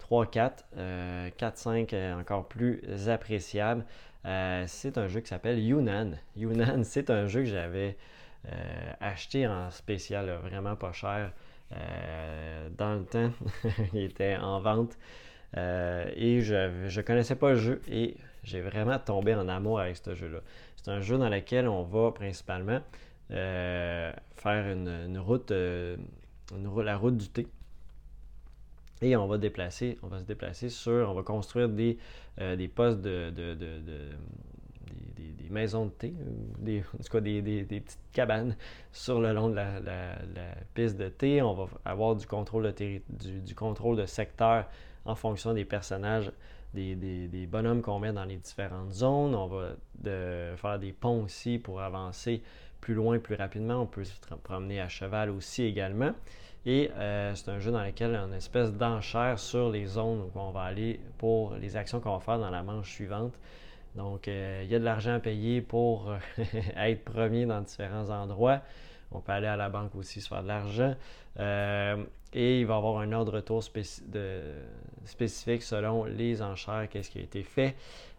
3-4, 0.09 1.31
4-5 1.37 2.19
encore 2.19 2.47
plus 2.47 3.09
appréciable. 3.09 3.85
Euh, 4.25 4.65
c'est 4.67 4.97
un 4.97 5.07
jeu 5.07 5.21
qui 5.21 5.27
s'appelle 5.27 5.59
Yunnan. 5.59 6.11
Yunnan, 6.35 6.83
c'est 6.83 7.09
un 7.09 7.27
jeu 7.27 7.41
que 7.41 7.49
j'avais 7.49 7.97
euh, 8.51 8.93
acheté 8.99 9.47
en 9.47 9.69
spécial, 9.71 10.29
vraiment 10.43 10.75
pas 10.75 10.91
cher. 10.91 11.31
Euh, 11.71 12.69
dans 12.77 12.95
le 12.95 13.05
temps, 13.05 13.31
il 13.93 14.03
était 14.03 14.37
en 14.37 14.59
vente. 14.59 14.97
Euh, 15.57 16.09
et 16.15 16.41
je 16.41 16.95
ne 16.95 17.01
connaissais 17.01 17.35
pas 17.35 17.51
le 17.51 17.55
jeu 17.55 17.81
et 17.87 18.17
j'ai 18.43 18.61
vraiment 18.61 18.99
tombé 18.99 19.33
en 19.33 19.47
amour 19.47 19.79
avec 19.79 19.97
ce 19.97 20.13
jeu-là. 20.13 20.39
C'est 20.75 20.91
un 20.91 20.99
jeu 20.99 21.17
dans 21.17 21.29
lequel 21.29 21.67
on 21.67 21.83
va 21.83 22.11
principalement 22.11 22.81
euh, 23.31 24.11
faire 24.35 24.67
une, 24.71 25.17
route, 25.17 25.51
la 25.51 26.97
route 26.97 27.17
du 27.17 27.29
thé. 27.29 27.47
Et 29.01 29.15
on 29.15 29.27
va 29.27 29.38
déplacer, 29.38 29.98
on 30.03 30.08
va 30.08 30.20
se 30.20 30.25
déplacer 30.25 30.70
sur, 30.70 31.10
on 31.10 31.13
va 31.13 31.24
construire 31.24 31.70
des, 31.70 31.98
des 32.38 32.68
postes 32.68 33.01
de, 33.01 33.29
des, 33.29 33.56
maisons 35.50 35.86
de 35.86 35.91
thé, 35.91 36.13
des, 36.60 36.84
en 36.94 37.03
tout 37.03 37.12
cas 37.12 37.22
des, 37.22 37.41
petites 37.41 38.00
cabanes 38.12 38.56
sur 38.91 39.20
le 39.20 39.34
long 39.34 39.50
de 39.50 39.56
la, 39.56 39.82
piste 40.74 40.98
de 40.98 41.10
thé. 41.10 41.41
On 41.41 41.53
va 41.53 41.68
avoir 41.86 42.15
du 42.15 42.25
contrôle 42.25 42.74
de, 42.74 43.01
du, 43.39 43.56
contrôle 43.56 43.98
de 43.98 44.06
secteur 44.06 44.65
en 45.06 45.15
fonction 45.15 45.53
des 45.53 45.65
personnages, 45.65 46.32
des, 46.74 47.48
bonhommes 47.50 47.82
qu'on 47.82 48.00
met 48.00 48.13
dans 48.13 48.25
les 48.25 48.38
différentes 48.38 48.91
zones. 48.91 49.36
On 49.36 49.48
va 49.48 50.56
faire 50.58 50.79
des 50.79 50.94
ponts 50.94 51.24
aussi 51.24 51.58
pour 51.58 51.82
avancer 51.82 52.41
plus 52.82 52.94
loin, 52.94 53.20
plus 53.20 53.36
rapidement. 53.36 53.82
On 53.82 53.88
peut 53.88 54.03
se 54.03 54.13
promener 54.44 54.79
à 54.79 54.88
cheval 54.88 55.29
aussi 55.29 55.63
également. 55.63 56.12
Et 56.65 56.91
euh, 56.97 57.33
c'est 57.35 57.49
un 57.49 57.59
jeu 57.59 57.71
dans 57.71 57.83
lequel 57.83 58.11
on 58.11 58.25
a 58.25 58.27
une 58.27 58.33
espèce 58.33 58.73
d'enchère 58.73 59.39
sur 59.39 59.69
les 59.69 59.85
zones 59.85 60.21
où 60.21 60.39
on 60.39 60.51
va 60.51 60.63
aller 60.63 60.99
pour 61.17 61.55
les 61.55 61.77
actions 61.77 61.99
qu'on 61.99 62.13
va 62.13 62.19
faire 62.19 62.39
dans 62.39 62.49
la 62.49 62.63
manche 62.63 62.91
suivante. 62.91 63.33
Donc, 63.95 64.27
euh, 64.27 64.61
il 64.63 64.69
y 64.69 64.75
a 64.75 64.79
de 64.79 64.83
l'argent 64.83 65.15
à 65.15 65.19
payer 65.19 65.61
pour 65.61 66.11
euh, 66.11 66.17
être 66.75 67.03
premier 67.03 67.45
dans 67.45 67.61
différents 67.61 68.09
endroits. 68.09 68.61
On 69.11 69.21
peut 69.21 69.31
aller 69.31 69.47
à 69.47 69.55
la 69.55 69.69
banque 69.69 69.95
aussi 69.95 70.21
se 70.21 70.27
faire 70.27 70.43
de 70.43 70.47
l'argent. 70.47 70.95
Et 72.31 72.59
il 72.59 72.67
va 72.67 72.75
y 72.75 72.77
avoir 72.77 72.99
un 72.99 73.11
ordre 73.11 73.31
de 73.31 73.39
tour 73.39 73.63
spécifique 73.63 75.63
selon 75.63 76.05
les 76.05 76.43
enchères, 76.43 76.87
qu'est-ce 76.87 77.09
qui 77.09 77.17
a 77.17 77.23
été 77.23 77.41
fait. 77.41 77.75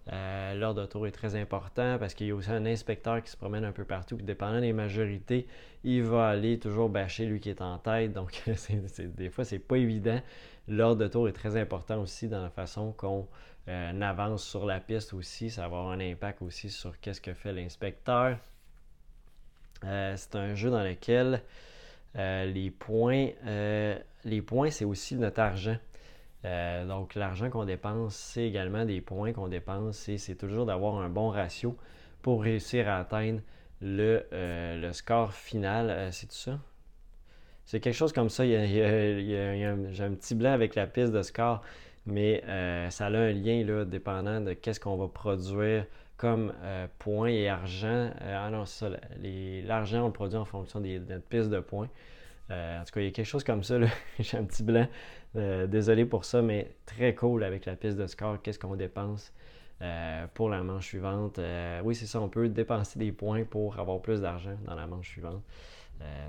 L'ordre 0.07 0.83
de 0.83 0.87
tour 0.87 1.07
est 1.07 1.13
très 1.13 1.37
important 1.37 1.97
parce 1.99 2.15
qu'il 2.15 2.27
y 2.27 2.31
a 2.31 2.35
aussi 2.35 2.51
un 2.51 2.67
inspecteur 2.67 3.23
qui 3.23 3.31
se 3.31 3.37
promène 3.37 3.65
un 3.65 3.73
peu 3.73 3.85
partout. 3.85 4.17
Puis, 4.17 4.25
dépendant 4.25 4.61
des 4.61 4.73
majorités, 4.73 5.47
il 5.85 6.03
va 6.03 6.29
aller 6.29 6.59
toujours 6.59 6.89
bâcher 6.89 7.27
lui 7.27 7.39
qui 7.39 7.51
est 7.51 7.63
en 7.63 7.79
tête. 7.79 8.13
Donc, 8.13 8.43
des 8.99 9.31
fois, 9.31 9.45
c'est 9.45 9.59
pas 9.59 9.77
évident. 9.77 10.21
L'ordre 10.69 11.03
de 11.03 11.09
tour 11.09 11.29
est 11.29 11.33
très 11.33 11.57
important 11.57 12.01
aussi 12.01 12.29
dans 12.29 12.43
la 12.43 12.51
façon 12.51 12.93
qu'on 12.93 13.27
euh, 13.69 14.01
avance 14.01 14.45
sur 14.45 14.67
la 14.67 14.81
piste 14.81 15.15
aussi. 15.15 15.51
Ça 15.51 15.63
va 15.63 15.67
avoir 15.67 15.91
un 15.91 16.01
impact 16.01 16.43
aussi 16.43 16.71
sur 16.71 16.99
qu'est-ce 17.01 17.21
que 17.21 17.35
fait 17.35 17.53
l'inspecteur. 17.53 18.39
Euh, 19.85 20.15
c'est 20.17 20.37
un 20.37 20.55
jeu 20.55 20.71
dans 20.71 20.83
lequel 20.83 21.43
euh, 22.17 22.45
les 22.47 22.71
points, 22.71 23.31
les 24.25 24.43
points 24.43 24.71
c'est 24.71 24.85
aussi 24.85 25.17
notre 25.17 25.41
argent. 25.41 25.77
Donc 26.43 27.15
l'argent 27.15 27.51
qu'on 27.51 27.65
dépense, 27.65 28.15
c'est 28.15 28.45
également 28.45 28.85
des 28.85 29.01
points 29.01 29.33
qu'on 29.33 29.49
dépense 29.49 30.09
et 30.09 30.19
c'est 30.19 30.37
toujours 30.37 30.67
d'avoir 30.67 30.97
un 30.97 31.09
bon 31.09 31.29
ratio 31.29 31.77
pour 32.23 32.43
réussir 32.43 32.89
à 32.89 32.99
atteindre 32.99 33.41
le, 33.81 34.23
score 34.93 35.33
final. 35.33 36.13
c'est 36.13 36.27
tout 36.27 36.35
ça? 36.35 36.59
C'est 37.67 37.81
quelque 37.81 37.95
chose 37.95 38.13
comme 38.13 38.31
ça. 38.31 38.47
J'ai 38.47 39.65
un 39.65 40.15
petit 40.15 40.35
blanc 40.35 40.53
avec 40.53 40.75
la 40.75 40.87
piste 40.87 41.13
de 41.13 41.23
score 41.23 41.63
mais 42.07 42.43
euh, 42.47 42.91
ça 42.91 43.07
a 43.07 43.11
un 43.11 43.33
lien 43.33 43.65
là, 43.65 43.85
dépendant 43.85 44.41
de 44.41 44.53
qu'est-ce 44.53 44.81
qu'on 44.81 44.97
va 44.97 45.09
produire 45.09 45.87
comme 46.17 46.53
euh, 46.63 46.87
points 46.99 47.29
et 47.29 47.49
argent. 47.49 48.11
Euh, 48.21 48.37
ah 48.39 48.51
non, 48.51 48.67
c'est 48.67 48.91
ça, 48.91 48.97
l'argent 49.65 50.03
on 50.03 50.07
le 50.07 50.13
produit 50.13 50.37
en 50.37 50.45
fonction 50.45 50.81
des, 50.81 50.99
de 50.99 51.15
notre 51.15 51.27
piste 51.27 51.49
de 51.49 51.61
points. 51.61 51.89
En 52.51 52.85
tout 52.85 52.93
cas, 52.93 53.01
il 53.01 53.05
y 53.05 53.09
a 53.09 53.11
quelque 53.13 53.27
chose 53.27 53.45
comme 53.45 53.63
ça, 53.63 53.77
j'ai 54.19 54.37
un 54.37 54.45
petit 54.45 54.63
blanc. 54.63 54.87
désolé 55.35 56.05
pour 56.05 56.25
ça, 56.25 56.43
mais 56.43 56.75
très 56.87 57.15
cool 57.15 57.45
avec 57.45 57.65
la 57.67 57.77
piste 57.77 57.97
de 57.97 58.07
score, 58.07 58.43
qu'est-ce 58.43 58.59
qu'on 58.59 58.77
dépense. 58.77 59.33
pour 60.35 60.51
la 60.51 60.63
manche 60.63 60.87
suivante? 60.87 61.41
oui, 61.85 61.95
c'est 61.95 62.07
ça, 62.07 62.21
on 62.21 62.29
peut 62.29 62.49
dépenser 62.49 62.99
des 62.99 63.13
points 63.13 63.45
pour 63.45 63.79
avoir 63.79 64.01
plus 64.03 64.21
d'argent 64.21 64.57
dans 64.65 64.75
la 64.75 64.87
manche 64.87 65.09
suivante. 65.09 65.43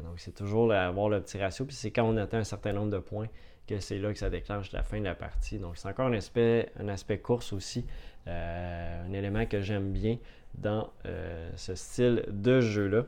donc, 0.03 0.19
c'est 0.19 0.35
toujours 0.35 0.71
avoir 0.71 1.09
le 1.09 1.21
petit 1.21 1.39
ratio. 1.39 1.65
Puis 1.65 1.75
c'est 1.75 1.91
quand 1.91 2.03
on 2.03 2.17
atteint 2.17 2.39
un 2.39 2.43
certain 2.43 2.73
nombre 2.73 2.91
de 2.91 2.99
points 2.99 3.27
que 3.67 3.79
c'est 3.79 3.97
là 3.97 4.11
que 4.11 4.19
ça 4.19 4.29
déclenche 4.29 4.71
la 4.71 4.83
fin 4.83 4.99
de 4.99 5.05
la 5.05 5.15
partie. 5.15 5.57
Donc 5.57 5.77
c'est 5.77 5.87
encore 5.87 6.07
un 6.07 6.13
aspect, 6.13 7.19
course 7.19 7.53
aussi, 7.53 7.85
euh, 8.27 9.05
un 9.07 9.13
élément 9.13 9.45
que 9.45 9.61
j'aime 9.61 9.91
bien 9.91 10.17
dans 10.55 10.91
euh, 11.05 11.49
ce 11.55 11.75
style 11.75 12.25
de 12.27 12.59
jeu-là. 12.59 13.05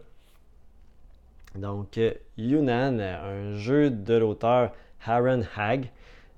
Donc 1.56 2.00
Yunnan, 2.38 3.00
un 3.00 3.58
jeu 3.58 3.90
de 3.90 4.16
l'auteur 4.16 4.72
Aaron 5.06 5.44
Hag. 5.56 5.92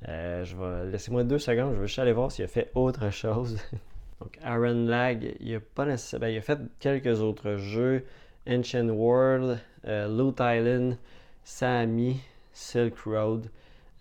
Euh, 0.08 0.44
je 0.44 0.56
vais 0.56 0.92
laissez-moi 0.92 1.24
deux 1.24 1.40
secondes, 1.40 1.74
je 1.74 1.80
vais 1.80 1.88
juste 1.88 2.00
aller 2.00 2.14
voir 2.14 2.32
s'il 2.32 2.46
a 2.46 2.48
fait 2.48 2.72
autre 2.76 3.10
chose. 3.12 3.58
Donc 4.22 4.38
Aaron 4.44 4.86
Lag, 4.86 5.36
il 5.40 5.56
a 5.56 5.60
pas 5.60 5.86
nécessairement, 5.86 6.28
il 6.28 6.38
a 6.38 6.42
fait 6.42 6.60
quelques 6.80 7.22
autres 7.22 7.56
jeux, 7.56 8.06
Ancient 8.48 8.88
World, 8.88 9.60
Loot 9.84 10.40
Island, 10.40 10.98
Sami, 11.44 12.20
Silk 12.54 12.98
Road. 13.06 13.50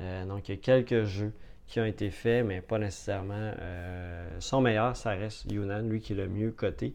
Euh, 0.00 0.25
donc, 0.25 0.49
il 0.49 0.52
y 0.52 0.59
a 0.59 0.61
quelques 0.61 1.04
jeux 1.04 1.33
qui 1.66 1.80
ont 1.80 1.85
été 1.85 2.11
faits, 2.11 2.44
mais 2.44 2.61
pas 2.61 2.78
nécessairement. 2.78 3.52
Euh, 3.61 4.28
son 4.38 4.61
meilleur, 4.61 4.97
ça 4.97 5.11
reste 5.11 5.50
Yunnan, 5.50 5.83
lui 5.83 6.00
qui 6.00 6.12
est 6.12 6.16
le 6.16 6.28
mieux 6.28 6.50
coté 6.50 6.94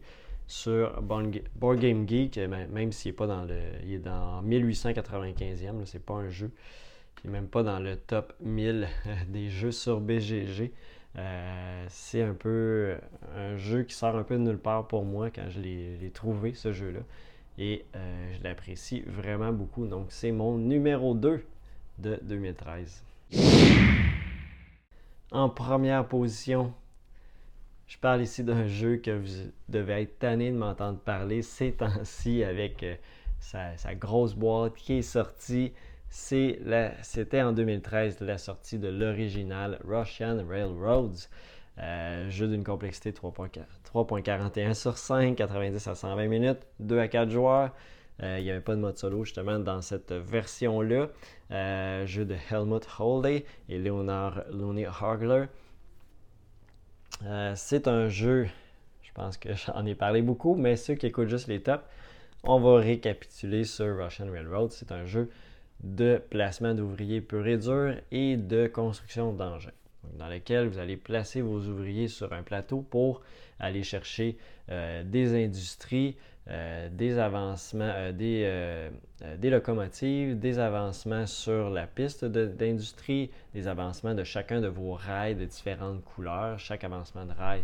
sur 0.50 1.00
Board 1.00 1.78
Game 1.78 2.08
Geek, 2.08 2.36
même 2.38 2.90
s'il 2.90 3.12
n'est 3.12 3.16
pas 3.16 3.28
dans 3.28 3.44
le. 3.44 3.56
Il 3.84 3.94
est 3.94 3.98
dans 3.98 4.42
1895e, 4.42 5.86
c'est 5.86 6.04
pas 6.04 6.14
un 6.14 6.28
jeu. 6.28 6.50
Il 7.22 7.30
n'est 7.30 7.38
même 7.38 7.46
pas 7.48 7.62
dans 7.62 7.78
le 7.78 7.96
top 7.96 8.34
1000 8.40 8.88
des 9.28 9.48
jeux 9.48 9.70
sur 9.70 10.00
BGG. 10.00 10.72
Euh, 11.18 11.84
c'est 11.88 12.22
un 12.22 12.34
peu 12.34 12.96
un 13.36 13.56
jeu 13.56 13.84
qui 13.84 13.94
sort 13.94 14.16
un 14.16 14.24
peu 14.24 14.34
de 14.34 14.40
nulle 14.40 14.58
part 14.58 14.88
pour 14.88 15.04
moi 15.04 15.30
quand 15.30 15.48
je 15.48 15.60
l'ai 15.60 16.10
trouvé, 16.12 16.52
ce 16.54 16.72
jeu-là. 16.72 17.00
Et 17.56 17.84
je 17.94 18.42
l'apprécie 18.42 19.02
vraiment 19.06 19.52
beaucoup. 19.52 19.86
Donc, 19.86 20.06
c'est 20.08 20.32
mon 20.32 20.58
numéro 20.58 21.14
2 21.14 21.44
de 21.98 22.18
2013. 22.22 23.04
En 25.30 25.48
première 25.48 26.06
position, 26.08 26.72
je 27.90 27.98
parle 27.98 28.22
ici 28.22 28.44
d'un 28.44 28.68
jeu 28.68 28.98
que 28.98 29.10
vous 29.10 29.50
devez 29.68 30.02
être 30.02 30.20
tanné 30.20 30.52
de 30.52 30.56
m'entendre 30.56 31.00
parler 31.00 31.42
ces 31.42 31.72
temps-ci 31.72 32.44
avec 32.44 32.84
euh, 32.84 32.94
sa, 33.40 33.94
grosse 33.96 34.34
boîte 34.34 34.74
qui 34.74 34.94
est 34.94 35.02
sortie. 35.02 35.72
C'était 36.08 37.42
en 37.42 37.52
2013 37.52 38.20
la 38.20 38.38
sortie 38.38 38.78
de 38.78 38.86
l'original 38.86 39.80
Russian 39.84 40.38
Railroads. 40.48 41.28
Euh, 41.78 42.30
jeu 42.30 42.46
d'une 42.46 42.62
complexité 42.62 43.10
3.41 43.10 44.74
sur 44.74 44.96
5, 44.96 45.34
90 45.34 45.88
à 45.88 45.94
120 45.96 46.26
minutes, 46.28 46.60
2 46.78 46.98
à 47.00 47.08
4 47.08 47.28
joueurs. 47.28 47.72
Euh, 48.22 48.38
il 48.38 48.44
n'y 48.44 48.50
avait 48.52 48.60
pas 48.60 48.76
de 48.76 48.80
mode 48.80 48.98
solo 48.98 49.24
justement 49.24 49.58
dans 49.58 49.82
cette 49.82 50.12
version-là. 50.12 51.08
Jeu 52.06 52.24
de 52.24 52.36
Helmut 52.52 52.86
Holday 53.00 53.44
et 53.68 53.78
Leonard 53.78 54.44
Looney 54.52 54.86
Hagler. 54.86 55.46
Euh, 57.24 57.52
c'est 57.54 57.86
un 57.86 58.08
jeu, 58.08 58.48
je 59.02 59.12
pense 59.12 59.36
que 59.36 59.50
j'en 59.66 59.84
ai 59.84 59.94
parlé 59.94 60.22
beaucoup, 60.22 60.54
mais 60.54 60.76
ceux 60.76 60.94
qui 60.94 61.06
écoutent 61.06 61.28
juste 61.28 61.48
les 61.48 61.60
tops, 61.62 61.84
on 62.44 62.60
va 62.60 62.78
récapituler 62.78 63.64
sur 63.64 64.02
Russian 64.02 64.30
Railroad. 64.30 64.70
C'est 64.70 64.92
un 64.92 65.04
jeu 65.04 65.30
de 65.82 66.20
placement 66.30 66.74
d'ouvriers 66.74 67.20
pur 67.20 67.46
et 67.46 67.58
dur 67.58 67.94
et 68.10 68.36
de 68.36 68.66
construction 68.66 69.32
d'engins 69.32 69.70
dans 70.18 70.28
lequel 70.28 70.68
vous 70.68 70.78
allez 70.78 70.96
placer 70.96 71.42
vos 71.42 71.60
ouvriers 71.60 72.08
sur 72.08 72.32
un 72.32 72.42
plateau 72.42 72.80
pour 72.80 73.22
aller 73.58 73.82
chercher 73.82 74.38
des 75.04 75.44
industries, 75.44 76.16
euh, 76.48 76.88
des 76.90 77.18
avancements, 77.18 77.92
euh, 77.94 78.12
euh, 78.20 78.90
des, 79.36 79.50
locomotives, 79.50 80.38
des 80.38 80.58
avancements 80.58 81.26
sur 81.26 81.70
la 81.70 81.86
piste 81.86 82.24
d'industrie, 82.24 83.30
des 83.54 83.68
avancements 83.68 84.14
de 84.14 84.24
chacun 84.24 84.60
de 84.60 84.66
vos 84.66 84.94
rails 84.94 85.36
de 85.36 85.44
différentes 85.44 86.02
couleurs. 86.02 86.58
Chaque 86.58 86.82
avancement 86.82 87.26
de 87.26 87.32
rail 87.32 87.62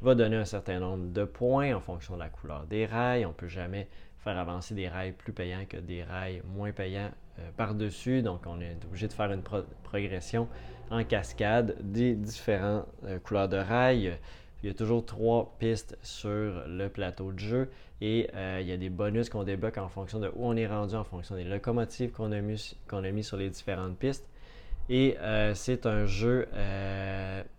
va 0.00 0.14
donner 0.14 0.36
un 0.36 0.44
certain 0.44 0.78
nombre 0.78 1.12
de 1.12 1.24
points 1.24 1.74
en 1.74 1.80
fonction 1.80 2.14
de 2.14 2.20
la 2.20 2.28
couleur 2.28 2.64
des 2.66 2.86
rails. 2.86 3.26
On 3.26 3.30
ne 3.30 3.34
peut 3.34 3.48
jamais 3.48 3.88
faire 4.20 4.38
avancer 4.38 4.74
des 4.74 4.88
rails 4.88 5.12
plus 5.12 5.32
payants 5.32 5.66
que 5.68 5.76
des 5.76 6.02
rails 6.02 6.40
moins 6.46 6.72
payants 6.72 7.10
par-dessus. 7.56 8.22
Donc, 8.22 8.42
on 8.46 8.60
est 8.60 8.76
obligé 8.86 9.08
de 9.08 9.12
faire 9.12 9.32
une 9.32 9.42
progression 9.82 10.48
en 10.90 11.04
cascade 11.04 11.76
des 11.80 12.14
différentes 12.14 12.86
couleurs 13.24 13.48
de 13.48 13.56
rails. 13.56 14.16
Il 14.64 14.68
y 14.68 14.70
a 14.70 14.74
toujours 14.74 15.04
trois 15.04 15.54
pistes 15.58 15.98
sur 16.02 16.64
le 16.66 16.88
plateau 16.88 17.32
de 17.32 17.38
jeu 17.38 17.70
et 18.00 18.30
euh, 18.34 18.60
il 18.62 18.66
y 18.66 18.72
a 18.72 18.78
des 18.78 18.88
bonus 18.88 19.28
qu'on 19.28 19.44
débloque 19.44 19.76
en 19.76 19.90
fonction 19.90 20.20
de 20.20 20.28
où 20.28 20.46
on 20.46 20.56
est 20.56 20.66
rendu, 20.66 20.94
en 20.94 21.04
fonction 21.04 21.34
des 21.34 21.44
locomotives 21.44 22.12
qu'on 22.12 22.32
a, 22.32 22.40
mis, 22.40 23.22
sur 23.22 23.36
les 23.36 23.50
différentes 23.50 23.98
pistes. 23.98 24.26
Et 24.88 25.18
c'est 25.52 25.84
un 25.84 26.06
jeu 26.06 26.48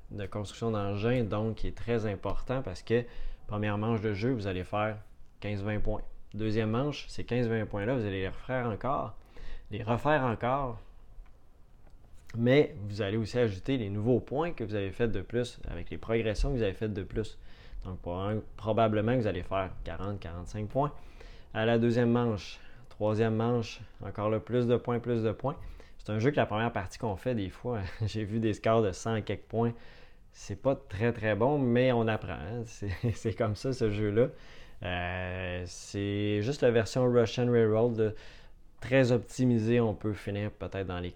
de 0.10 0.26
construction 0.26 0.72
d'engins 0.72 1.24
donc 1.24 1.58
qui 1.58 1.68
est 1.68 1.78
très 1.78 2.08
important 2.08 2.64
parce 2.64 2.82
que 2.82 3.04
première 3.46 3.78
manche 3.78 4.02
de 4.02 4.14
jeu, 4.14 4.32
vous 4.32 4.48
allez 4.48 4.64
faire 4.64 4.98
15-20 5.44 5.82
points. 5.82 6.02
Deuxième 6.34 6.72
manche, 6.72 7.06
ces 7.08 7.22
15-20 7.22 7.66
points-là, 7.66 7.94
vous 7.94 8.04
allez 8.04 8.22
les 8.22 8.30
refaire 8.30 8.66
encore, 8.66 9.16
les 9.70 9.84
refaire 9.84 10.24
encore. 10.24 10.80
Mais 12.38 12.76
vous 12.88 13.02
allez 13.02 13.18
aussi 13.18 13.38
ajouter 13.38 13.78
les 13.78 13.90
nouveaux 13.90 14.20
points 14.20 14.52
que 14.52 14.64
vous 14.64 14.76
avez 14.76 14.92
fait 14.92 15.08
de 15.08 15.22
plus 15.22 15.60
avec 15.70 15.90
les 15.90 15.98
progressions 15.98 16.52
que 16.52 16.58
vous 16.58 16.64
avez 16.64 16.74
faites 16.74 16.94
de 16.94 17.04
plus. 17.04 17.38
Donc, 17.86 18.00
probablement 18.58 19.14
que 19.14 19.20
vous 19.20 19.28
allez 19.28 19.44
faire 19.44 19.70
40-45 19.86 20.68
points. 20.68 20.92
À 21.54 21.66
la 21.66 21.78
deuxième 21.78 22.12
manche, 22.12 22.60
troisième 22.90 23.36
manche, 23.36 23.80
encore 24.04 24.30
le 24.30 24.40
plus 24.40 24.68
de 24.68 24.76
points, 24.76 25.00
plus 25.00 25.24
de 25.24 25.32
points. 25.32 25.56
C'est 26.00 26.12
un 26.12 26.20
jeu 26.20 26.32
que 26.32 26.36
la 26.36 26.46
première 26.46 26.72
partie 26.72 26.98
qu'on 26.98 27.16
fait, 27.16 27.36
des 27.36 27.50
fois, 27.50 27.80
j'ai 28.06 28.24
vu 28.24 28.40
des 28.40 28.54
scores 28.54 28.82
de 28.82 28.92
100 28.92 29.22
quelques 29.22 29.44
points. 29.44 29.74
C'est 30.34 30.62
pas 30.62 30.76
très 30.76 31.14
très 31.14 31.36
bon, 31.36 31.58
mais 31.58 31.92
on 31.92 32.08
apprend. 32.08 32.34
Hein. 32.34 32.64
C'est 33.14 33.34
comme 33.34 33.56
ça 33.56 33.72
ce 33.72 33.90
jeu-là. 33.90 34.28
Euh, 34.84 35.64
c'est 35.66 36.42
juste 36.42 36.62
la 36.62 36.70
version 36.70 37.06
Russian 37.10 37.50
Railroad, 37.50 38.14
très 38.82 39.12
optimisée. 39.12 39.80
On 39.80 39.94
peut 39.94 40.14
finir 40.14 40.52
peut-être 40.52 40.88
dans 40.88 41.00
les 41.00 41.12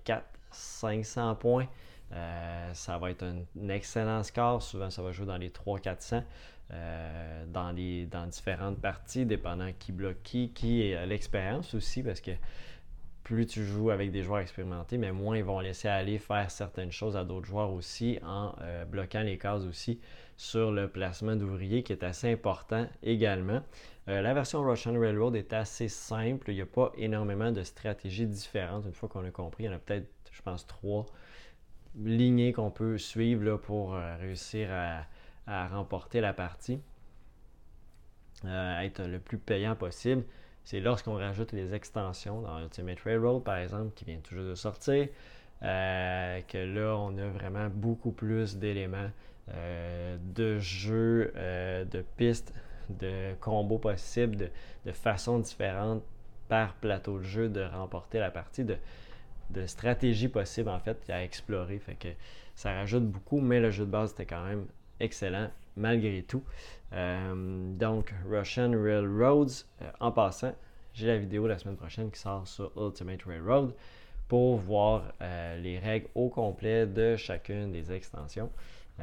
400-500 0.54 1.38
points. 1.38 1.68
Euh, 2.12 2.74
ça 2.74 2.98
va 2.98 3.12
être 3.12 3.24
un, 3.24 3.70
excellent 3.70 4.24
score. 4.24 4.62
Souvent, 4.62 4.90
ça 4.90 5.02
va 5.02 5.12
jouer 5.12 5.26
dans 5.26 5.38
les 5.38 5.50
300-400 5.50 6.24
euh, 6.72 7.46
dans, 7.48 8.28
différentes 8.28 8.80
parties, 8.80 9.26
dépendant 9.26 9.72
qui 9.78 9.92
bloque 9.92 10.22
qui, 10.24 10.52
qui 10.52 10.84
est 10.84 11.06
l'expérience 11.06 11.74
aussi, 11.74 12.04
parce 12.04 12.22
que 12.22 12.32
plus 13.24 13.46
tu 13.46 13.64
joues 13.64 13.92
avec 13.92 14.12
des 14.12 14.24
joueurs 14.24 14.40
expérimentés, 14.40 14.98
mais 14.98 15.12
moins 15.12 15.38
ils 15.38 15.44
vont 15.44 15.60
laisser 15.60 15.88
aller 15.88 16.18
faire 16.18 16.50
certaines 16.50 16.92
choses 16.92 17.16
à 17.16 17.24
d'autres 17.24 17.46
joueurs 17.46 17.72
aussi 17.72 18.18
en 18.24 18.56
bloquant 18.90 19.22
les 19.22 19.38
cases 19.38 19.66
aussi 19.66 20.00
sur 20.36 20.72
le 20.72 20.88
placement 20.88 21.36
d'ouvriers 21.36 21.84
qui 21.84 21.92
est 21.92 22.04
assez 22.04 22.32
important 22.32 22.88
également. 23.04 23.62
Euh, 24.10 24.22
la 24.22 24.34
version 24.34 24.64
Russian 24.64 25.00
Railroad 25.00 25.36
est 25.36 25.54
assez 25.54 25.88
simple. 25.88 26.50
Il 26.50 26.56
n'y 26.56 26.62
a 26.62 26.66
pas 26.66 26.92
énormément 26.98 27.52
de 27.52 27.62
stratégies 27.62 28.26
différentes. 28.26 28.86
Une 28.86 28.94
fois 28.94 29.08
qu'on 29.08 29.24
a 29.24 29.30
compris, 29.30 29.66
il 29.66 29.68
y 29.68 29.70
en 29.70 29.74
a 29.74 29.80
peut-être, 29.80 30.08
je 30.40 30.44
pense, 30.44 30.66
trois 30.66 31.06
lignées 31.96 32.54
qu'on 32.54 32.72
peut 32.72 32.98
suivre 32.98 33.58
pour 33.58 33.94
euh, 33.94 34.16
réussir 34.18 34.70
à, 34.72 35.68
remporter 35.68 36.22
la 36.22 36.32
partie, 36.32 36.80
euh, 38.46 38.80
être 38.82 39.04
le 39.04 39.20
plus 39.20 39.40
payant 39.40 39.76
possible. 39.76 40.24
C'est 40.64 40.80
lorsqu'on 40.80 41.16
rajoute 41.16 41.52
les 41.54 41.74
extensions 41.74 42.42
dans 42.42 42.60
Ultimate 42.60 43.00
Railroad, 43.00 43.44
par 43.44 43.58
exemple, 43.58 43.92
qui 43.96 44.06
vient 44.06 44.20
toujours 44.20 44.46
de 44.46 44.56
sortir, 44.56 45.08
que 45.62 46.76
là, 46.76 46.96
on 46.96 47.18
a 47.18 47.28
vraiment 47.30 47.68
beaucoup 47.70 48.12
plus 48.12 48.58
d'éléments 48.58 49.10
euh, 49.56 50.18
de 50.36 50.60
euh, 50.92 51.86
de 51.86 52.06
pistes, 52.18 52.54
de 52.90 53.34
combos 53.40 53.80
possibles, 53.80 54.52
de, 54.86 54.92
façons 54.92 55.40
différentes 55.40 56.04
par 56.48 56.74
plateau 56.76 57.18
de 57.18 57.24
jeu 57.24 57.50
de 57.50 57.62
remporter 57.62 58.20
la 58.20 58.30
partie, 58.30 58.64
de 59.50 59.66
stratégies 59.66 60.28
possibles 60.28 60.70
en 60.70 60.80
fait 60.80 60.98
à 61.10 61.24
explorer. 61.24 61.80
Fait 61.80 61.96
que 61.96 62.10
ça 62.56 62.74
rajoute 62.74 63.06
beaucoup, 63.06 63.40
mais 63.40 63.60
le 63.60 63.72
jeu 63.72 63.86
de 63.86 63.92
base 63.92 64.12
était 64.12 64.26
quand 64.26 64.44
même 64.44 64.66
excellent 65.00 65.50
malgré 65.76 66.24
tout. 66.24 66.44
Euh, 66.94 67.74
donc, 67.78 68.14
Russian 68.30 68.72
Railroads, 68.72 69.64
en 70.00 70.12
passant, 70.12 70.54
j'ai 70.94 71.08
la 71.08 71.18
vidéo 71.18 71.48
la 71.48 71.58
semaine 71.58 71.78
prochaine 71.78 72.12
qui 72.12 72.20
sort 72.20 72.48
sur 72.48 72.72
Ultimate 72.76 73.24
Railroad 73.24 73.74
pour 74.28 74.58
voir 74.58 75.14
les 75.62 75.80
règles 75.80 76.08
au 76.16 76.30
complet 76.30 76.86
de 76.86 77.16
chacune 77.16 77.72
des 77.72 77.92
extensions. 77.92 78.52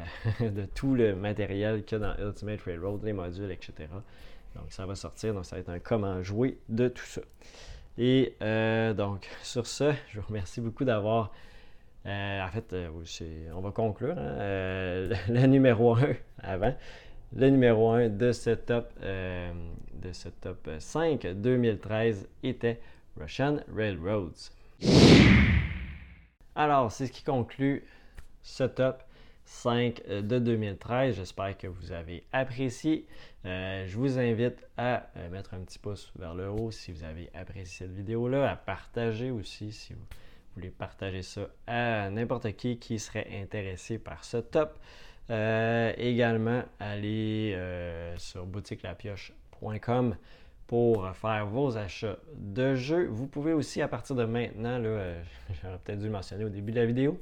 de 0.41 0.65
tout 0.67 0.95
le 0.95 1.15
matériel 1.15 1.85
qu'il 1.85 1.99
y 1.99 2.03
a 2.03 2.15
dans 2.15 2.25
Ultimate 2.25 2.61
Railroad, 2.63 3.03
les 3.05 3.13
modules, 3.13 3.51
etc. 3.51 3.89
Donc 4.55 4.65
ça 4.71 4.87
va 4.87 4.95
sortir, 4.95 5.35
donc 5.35 5.45
ça 5.45 5.57
va 5.57 5.61
être 5.61 5.69
un 5.69 5.79
comment 5.79 6.23
jouer 6.23 6.59
de 6.69 6.89
tout 6.89 7.05
ça. 7.05 7.21
Et 7.99 8.37
euh, 8.43 8.93
donc 8.95 9.29
sur 9.43 9.67
ce, 9.67 9.93
je 10.09 10.21
vous 10.21 10.27
remercie 10.27 10.61
beaucoup 10.61 10.85
d'avoir. 10.85 11.33
Euh, 12.05 12.41
en 12.41 12.49
fait, 12.49 12.73
euh, 12.73 12.89
on 13.55 13.61
va 13.61 13.73
conclure 13.73 14.17
hein, 14.17 14.37
le, 15.29 15.47
numéro 15.47 15.97
1 15.97 16.15
avant. 16.39 16.75
Le 17.35 17.51
numéro 17.51 17.91
1 17.91 18.11
de 18.11 18.31
ce 18.31 18.51
top, 18.51 18.93
de 19.03 20.13
ce 20.13 20.29
top 20.29 20.71
5 20.79 21.27
2013 21.27 22.29
était 22.45 22.81
Russian 23.17 23.59
Railroads. 23.75 24.53
Alors, 26.55 26.93
c'est 26.93 27.07
ce 27.07 27.13
qui 27.13 27.25
conclut 27.25 27.85
ce 28.43 28.65
top. 28.65 29.03
5 29.47 30.03
euh, 30.09 30.23
de 30.23 30.39
2013. 30.39 31.17
J'espère 31.17 31.57
que 31.57 31.67
vous 31.67 31.93
avez 31.93 32.25
apprécié. 32.33 33.07
Euh, 33.45 33.87
je 33.87 33.97
vous 33.97 34.19
invite 34.19 34.67
à 34.77 35.07
euh, 35.17 35.31
mettre 35.31 35.55
un 35.55 35.61
petit 35.61 35.79
pouce 35.79 36.13
vers 36.19 36.35
le 36.35 36.51
haut 36.51 36.71
si 36.71 36.93
vous 36.93 37.05
avez 37.05 37.31
apprécié 37.33 37.87
cette 37.87 37.95
vidéo-là, 37.95 38.51
à 38.51 38.57
partager 38.57 39.31
aussi 39.31 39.73
si 39.73 39.95
vous 39.95 40.05
voulez 40.57 40.71
partager 40.71 41.23
ça 41.23 41.49
à 41.67 42.11
n'importe 42.11 42.53
qui 42.57 42.79
qui 42.79 42.99
serait 42.99 43.29
intéressé 43.41 43.99
par 43.99 44.25
ce 44.25 44.39
top. 44.39 44.79
également, 45.29 46.63
allez 46.81 47.57
sur 48.17 48.47
boutiquelapioche.com 48.47 50.17
pour 50.67 51.09
faire 51.15 51.47
vos 51.47 51.77
achats 51.77 52.17
de 52.35 52.75
jeux. 52.75 53.07
Vous 53.07 53.27
pouvez 53.27 53.53
aussi, 53.53 53.83
à 53.83 53.89
partir 53.89 54.17
de 54.17 54.25
maintenant, 54.25 54.83
j'aurais 55.63 55.79
peut-être 55.85 55.99
dû 55.99 56.07
le 56.07 56.13
mentionner 56.13 56.45
au 56.45 56.49
début 56.49 56.73
de 56.73 56.81
la 56.81 56.87
vidéo, 56.87 57.21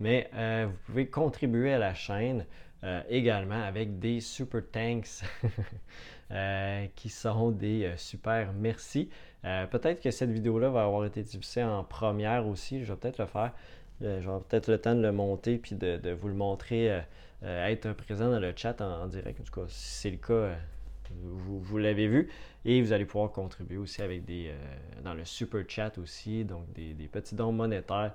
mais 0.00 0.30
euh, 0.34 0.66
vous 0.68 0.78
pouvez 0.86 1.06
contribuer 1.08 1.72
à 1.72 1.78
la 1.78 1.94
chaîne 1.94 2.46
euh, 2.84 3.02
également 3.08 3.62
avec 3.62 3.98
des 3.98 4.20
super 4.20 4.62
tanks 4.70 5.22
euh, 6.30 6.86
qui 6.94 7.08
sont 7.08 7.50
des 7.50 7.92
super 7.96 8.52
merci. 8.52 9.08
peut-être 9.42 10.00
que 10.00 10.10
cette 10.10 10.30
vidéo-là 10.30 10.70
va 10.70 10.84
avoir 10.84 11.04
été 11.04 11.22
diffusée 11.22 11.64
en 11.64 11.82
première 11.84 12.46
aussi. 12.46 12.84
Je 12.84 12.92
vais 12.92 12.98
peut-être 12.98 13.18
le 13.18 13.26
faire. 13.26 13.52
J'aurai 14.00 14.40
peut-être 14.48 14.68
le 14.68 14.78
temps 14.78 14.94
de 14.94 15.02
le 15.02 15.10
monter 15.10 15.58
puis 15.58 15.74
de, 15.74 16.12
vous 16.12 16.28
le 16.28 16.34
montrer, 16.34 17.02
être 17.42 17.92
présent 17.94 18.30
dans 18.30 18.38
le 18.38 18.52
chat 18.54 18.80
en, 18.80 19.06
direct. 19.08 19.40
En 19.40 19.44
tout 19.44 19.60
cas, 19.60 19.66
si 19.68 20.00
c'est 20.00 20.10
le 20.10 20.18
cas, 20.18 20.56
vous, 21.10 21.78
l'avez 21.78 22.06
vu. 22.06 22.28
Et 22.64 22.80
vous 22.80 22.92
allez 22.92 23.06
pouvoir 23.06 23.32
contribuer 23.32 23.78
aussi 23.78 24.02
avec 24.02 24.24
des 24.24 24.52
dans 25.02 25.14
le 25.14 25.24
super 25.24 25.64
chat 25.66 25.98
aussi, 25.98 26.44
donc 26.44 26.72
des 26.74 27.08
petits 27.10 27.34
dons 27.34 27.52
monétaires 27.52 28.12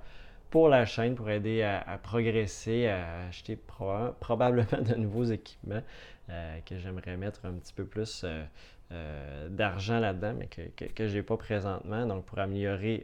pour 0.53 0.69
la 0.69 0.85
chaîne 0.85 1.15
pour 1.15 1.31
aider 1.31 1.63
à, 1.63 1.97
progresser, 1.97 2.85
à 2.85 3.25
acheter 3.25 3.55
probablement 3.55 4.81
de 4.87 4.93
nouveaux 4.93 5.23
équipements 5.23 5.81
euh, 6.29 6.59
que 6.63 6.77
j'aimerais 6.77 7.17
mettre 7.17 7.43
un 7.47 7.53
petit 7.53 7.73
peu 7.73 7.85
plus 7.85 8.21
euh, 8.23 8.45
euh, 8.91 9.49
d'argent 9.49 9.99
là-dedans, 9.99 10.35
mais 10.37 10.45
que, 10.45 10.85
que, 10.85 11.07
je 11.07 11.15
n'ai 11.15 11.23
pas 11.23 11.37
présentement. 11.37 12.05
Donc, 12.05 12.25
pour 12.25 12.37
améliorer 12.37 13.03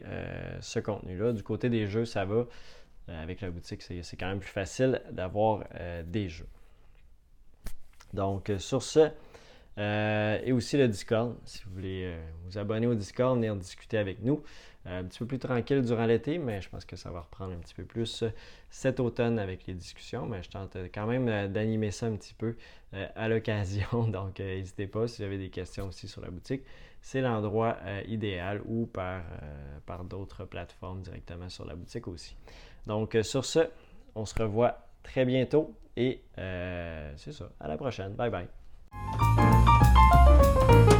ce 0.60 0.78
contenu-là. 0.78 1.32
Du 1.32 1.42
côté 1.42 1.68
des 1.68 1.88
jeux, 1.88 2.04
ça 2.04 2.24
va. 2.24 2.44
avec 3.08 3.40
la 3.40 3.50
boutique, 3.50 3.82
c'est 3.82 4.16
quand 4.16 4.28
même 4.28 4.38
plus 4.38 4.48
facile 4.48 5.02
d'avoir 5.10 5.64
des 6.04 6.28
jeux. 6.28 6.46
Donc, 8.14 8.52
sur 8.58 8.84
ce, 8.84 9.10
et 9.76 10.52
aussi 10.52 10.76
le 10.76 10.88
Discord, 10.88 11.36
si 11.44 11.62
vous 11.64 11.72
voulez 11.72 12.14
vous 12.44 12.58
abonner 12.58 12.86
au 12.86 12.94
Discord, 12.94 13.36
venir 13.36 13.56
discuter 13.56 13.98
avec 13.98 14.22
nous. 14.22 14.42
Euh, 14.86 15.00
un 15.00 15.04
petit 15.04 15.18
peu 15.18 15.26
plus 15.26 15.38
tranquille 15.38 15.82
durant 15.82 16.06
l'été, 16.06 16.38
mais 16.38 16.62
je 16.62 16.70
pense 16.70 16.86
que 16.86 16.96
ça 16.96 17.10
va 17.10 17.20
reprendre 17.20 17.52
un 17.52 17.58
petit 17.58 17.74
peu 17.74 17.84
plus 17.84 18.22
euh, 18.22 18.30
cet 18.70 18.98
automne 18.98 19.38
avec 19.38 19.66
les 19.66 19.74
discussions. 19.74 20.24
Mais 20.24 20.42
je 20.42 20.48
tente 20.48 20.74
quand 20.94 21.06
même 21.06 21.28
euh, 21.28 21.48
d'animer 21.48 21.90
ça 21.90 22.06
un 22.06 22.16
petit 22.16 22.34
peu 22.34 22.56
à 23.14 23.28
l'occasion. 23.28 24.04
Donc, 24.08 24.40
n'hésitez 24.40 24.86
pas 24.86 25.06
si 25.06 25.18
vous 25.18 25.26
avez 25.26 25.38
des 25.38 25.50
questions 25.50 25.88
aussi 25.88 26.08
sur 26.08 26.22
la 26.22 26.30
boutique. 26.30 26.62
C'est 27.02 27.20
l'endroit 27.20 27.78
idéal 28.08 28.60
ou 28.66 28.84
par, 28.84 29.22
par 29.86 30.04
d'autres 30.04 30.44
plateformes 30.44 31.00
directement 31.00 31.48
sur 31.48 31.64
la 31.64 31.76
boutique 31.76 32.08
aussi. 32.08 32.36
Donc, 32.86 33.16
sur 33.22 33.44
ce, 33.44 33.70
on 34.16 34.26
se 34.26 34.34
revoit 34.34 34.88
très 35.02 35.24
bientôt 35.24 35.72
et 35.96 36.20
c'est 36.36 37.32
ça. 37.32 37.48
À 37.58 37.68
la 37.68 37.78
prochaine. 37.78 38.12
Bye 38.14 38.30
bye. 38.30 38.48
Música 40.42 40.99